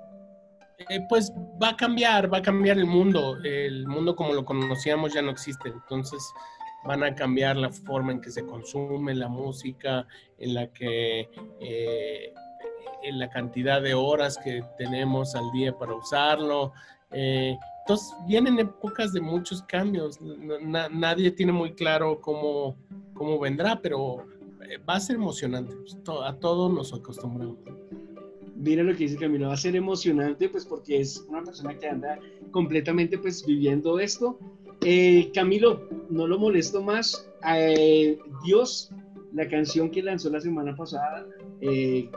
Eh, 0.91 1.01
pues 1.09 1.33
va 1.63 1.71
a 1.71 1.77
cambiar, 1.77 2.33
va 2.33 2.39
a 2.39 2.43
cambiar 2.43 2.79
el 2.79 2.87
mundo. 2.87 3.39
El 3.45 3.87
mundo 3.87 4.15
como 4.17 4.35
lo 4.35 4.45
conocíamos 4.45 5.15
ya 5.15 5.23
no 5.23 5.31
existe. 5.31 5.69
Entonces 5.69 6.23
van 6.85 7.03
a 7.03 7.15
cambiar 7.15 7.57
la 7.57 7.71
forma 7.71 8.13
en 8.13 8.21
que 8.21 8.31
se 8.31 8.45
consume 8.45 9.15
la 9.15 9.29
música, 9.29 10.07
en 10.39 10.55
la 10.55 10.71
que 10.73 11.31
eh, 11.61 12.35
en 13.05 13.19
la 13.19 13.29
cantidad 13.29 13.83
de 13.83 13.95
horas 13.95 14.39
que 14.39 14.65
tenemos 14.79 15.35
al 15.35 15.51
día 15.53 15.77
para 15.77 15.95
usarlo. 15.95 16.73
Eh, 17.13 17.57
entonces 17.81 18.15
vienen 18.27 18.59
épocas 18.59 19.13
de 19.13 19.21
muchos 19.21 19.63
cambios. 19.63 20.19
nadie 20.21 21.31
tiene 21.31 21.53
muy 21.53 21.73
claro 21.75 22.21
cómo, 22.21 22.77
cómo 23.15 23.39
vendrá, 23.39 23.81
pero 23.81 24.27
eh, 24.63 24.79
va 24.89 24.95
a 24.95 25.01
ser 25.01 25.17
emocionante. 25.17 25.75
Pues, 25.77 25.97
a 26.25 26.35
todos 26.35 26.73
nos 26.73 26.93
acostumbramos. 26.93 27.59
Mira 28.57 28.83
lo 28.83 28.93
que 28.93 29.05
dice 29.05 29.19
Camilo, 29.19 29.49
va 29.49 29.55
a 29.55 29.59
ser 29.59 29.77
emocionante, 29.77 30.49
pues 30.49 30.65
porque 30.65 31.01
es 31.01 31.23
una 31.29 31.43
persona 31.43 31.79
que 31.79 31.87
anda 31.87 32.19
completamente 32.51 33.19
pues 33.19 33.45
viviendo 33.45 33.99
esto. 33.99 34.39
Eh, 34.81 35.31
Camilo, 35.35 35.89
no 36.09 36.27
lo 36.27 36.39
molesto 36.39 36.83
más. 36.83 37.29
Dios 38.45 38.91
la 39.35 39.49
canción 39.49 39.91
que 39.91 40.03
lanzó 40.03 40.31
la 40.31 40.41
semana 40.41 40.75
pasada, 40.77 41.27
eh, 41.61 42.09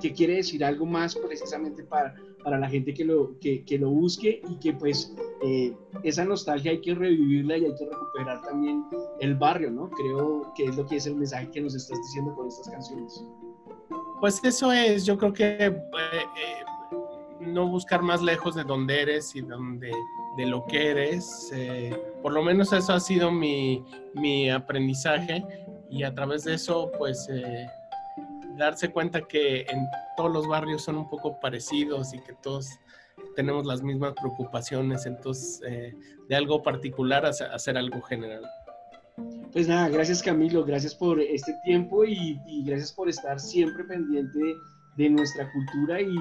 que 0.00 0.12
quiere 0.12 0.36
decir 0.36 0.62
algo 0.64 0.84
más 0.84 1.16
precisamente 1.16 1.82
para, 1.82 2.14
para 2.44 2.58
la 2.58 2.68
gente 2.68 2.92
que 2.92 3.04
lo, 3.04 3.38
que, 3.40 3.64
que 3.64 3.78
lo 3.78 3.88
busque 3.88 4.42
y 4.48 4.56
que 4.56 4.74
pues 4.74 5.14
eh, 5.42 5.74
esa 6.02 6.24
nostalgia 6.26 6.72
hay 6.72 6.80
que 6.82 6.94
revivirla 6.94 7.56
y 7.56 7.64
hay 7.64 7.74
que 7.74 7.86
recuperar 7.86 8.42
también 8.42 8.84
el 9.20 9.34
barrio, 9.34 9.70
¿no? 9.70 9.88
Creo 9.90 10.52
que 10.54 10.64
es 10.64 10.76
lo 10.76 10.84
que 10.86 10.96
es 10.96 11.06
el 11.06 11.16
mensaje 11.16 11.50
que 11.50 11.60
nos 11.62 11.74
estás 11.74 11.98
diciendo 12.02 12.34
con 12.34 12.48
estas 12.48 12.68
canciones. 12.68 13.24
Pues 14.20 14.44
eso 14.44 14.72
es, 14.72 15.06
yo 15.06 15.16
creo 15.16 15.32
que 15.32 15.56
eh, 15.58 15.82
no 17.40 17.66
buscar 17.66 18.02
más 18.02 18.22
lejos 18.22 18.54
de 18.54 18.64
donde 18.64 19.00
eres 19.00 19.34
y 19.34 19.40
donde, 19.40 19.90
de 20.36 20.46
lo 20.46 20.66
que 20.66 20.90
eres. 20.90 21.50
por 22.22 22.32
lo 22.32 22.42
menos 22.42 22.74
eso 22.74 22.92
ha 22.92 23.00
sido 23.00 23.30
mi, 23.30 23.84
mi 24.14 24.50
aprendizaje 24.50 25.42
y 25.90 26.02
a 26.02 26.14
través 26.14 26.44
de 26.44 26.54
eso, 26.54 26.90
pues, 26.98 27.28
eh, 27.30 27.66
darse 28.56 28.90
cuenta 28.90 29.20
que 29.22 29.60
en 29.62 29.86
todos 30.16 30.32
los 30.32 30.48
barrios 30.48 30.84
son 30.84 30.96
un 30.96 31.08
poco 31.08 31.38
parecidos 31.40 32.14
y 32.14 32.20
que 32.20 32.32
todos 32.42 32.68
tenemos 33.34 33.66
las 33.66 33.82
mismas 33.82 34.14
preocupaciones, 34.14 35.06
entonces, 35.06 35.60
eh, 35.66 35.94
de 36.28 36.36
algo 36.36 36.62
particular 36.62 37.26
a 37.26 37.28
hacer 37.28 37.76
algo 37.76 38.00
general. 38.02 38.42
Pues 39.52 39.68
nada, 39.68 39.88
gracias 39.88 40.22
Camilo, 40.22 40.64
gracias 40.64 40.94
por 40.94 41.20
este 41.20 41.54
tiempo 41.64 42.04
y, 42.04 42.38
gracias 42.64 42.92
por 42.92 43.08
estar 43.08 43.40
siempre 43.40 43.84
pendiente 43.84 44.38
de 44.96 45.10
nuestra 45.10 45.50
cultura 45.52 46.00
y, 46.00 46.16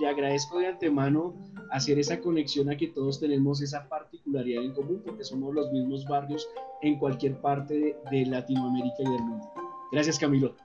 le 0.00 0.08
agradezco 0.08 0.58
de 0.58 0.68
antemano 0.68 1.34
hacer 1.70 1.98
esa 1.98 2.20
conexión 2.20 2.70
a 2.70 2.76
que 2.76 2.88
todos 2.88 3.20
tenemos 3.20 3.60
esa 3.62 3.88
particularidad 3.88 4.64
en 4.64 4.72
común 4.72 5.02
porque 5.04 5.24
somos 5.24 5.54
los 5.54 5.70
mismos 5.70 6.04
barrios 6.06 6.48
en 6.82 6.98
cualquier 6.98 7.40
parte 7.40 7.96
de, 8.10 8.26
Latinoamérica 8.26 8.96
y 9.00 9.04
del 9.04 9.22
mundo. 9.22 9.52
Gracias 9.92 10.18
Camilo. 10.18 10.56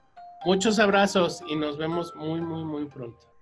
Muchos 0.46 0.80
abrazos 0.80 1.44
y 1.48 1.56
nos 1.56 1.78
vemos 1.78 2.14
muy, 2.16 2.42
muy, 2.42 2.64
muy 2.64 2.86
pronto. 2.86 3.35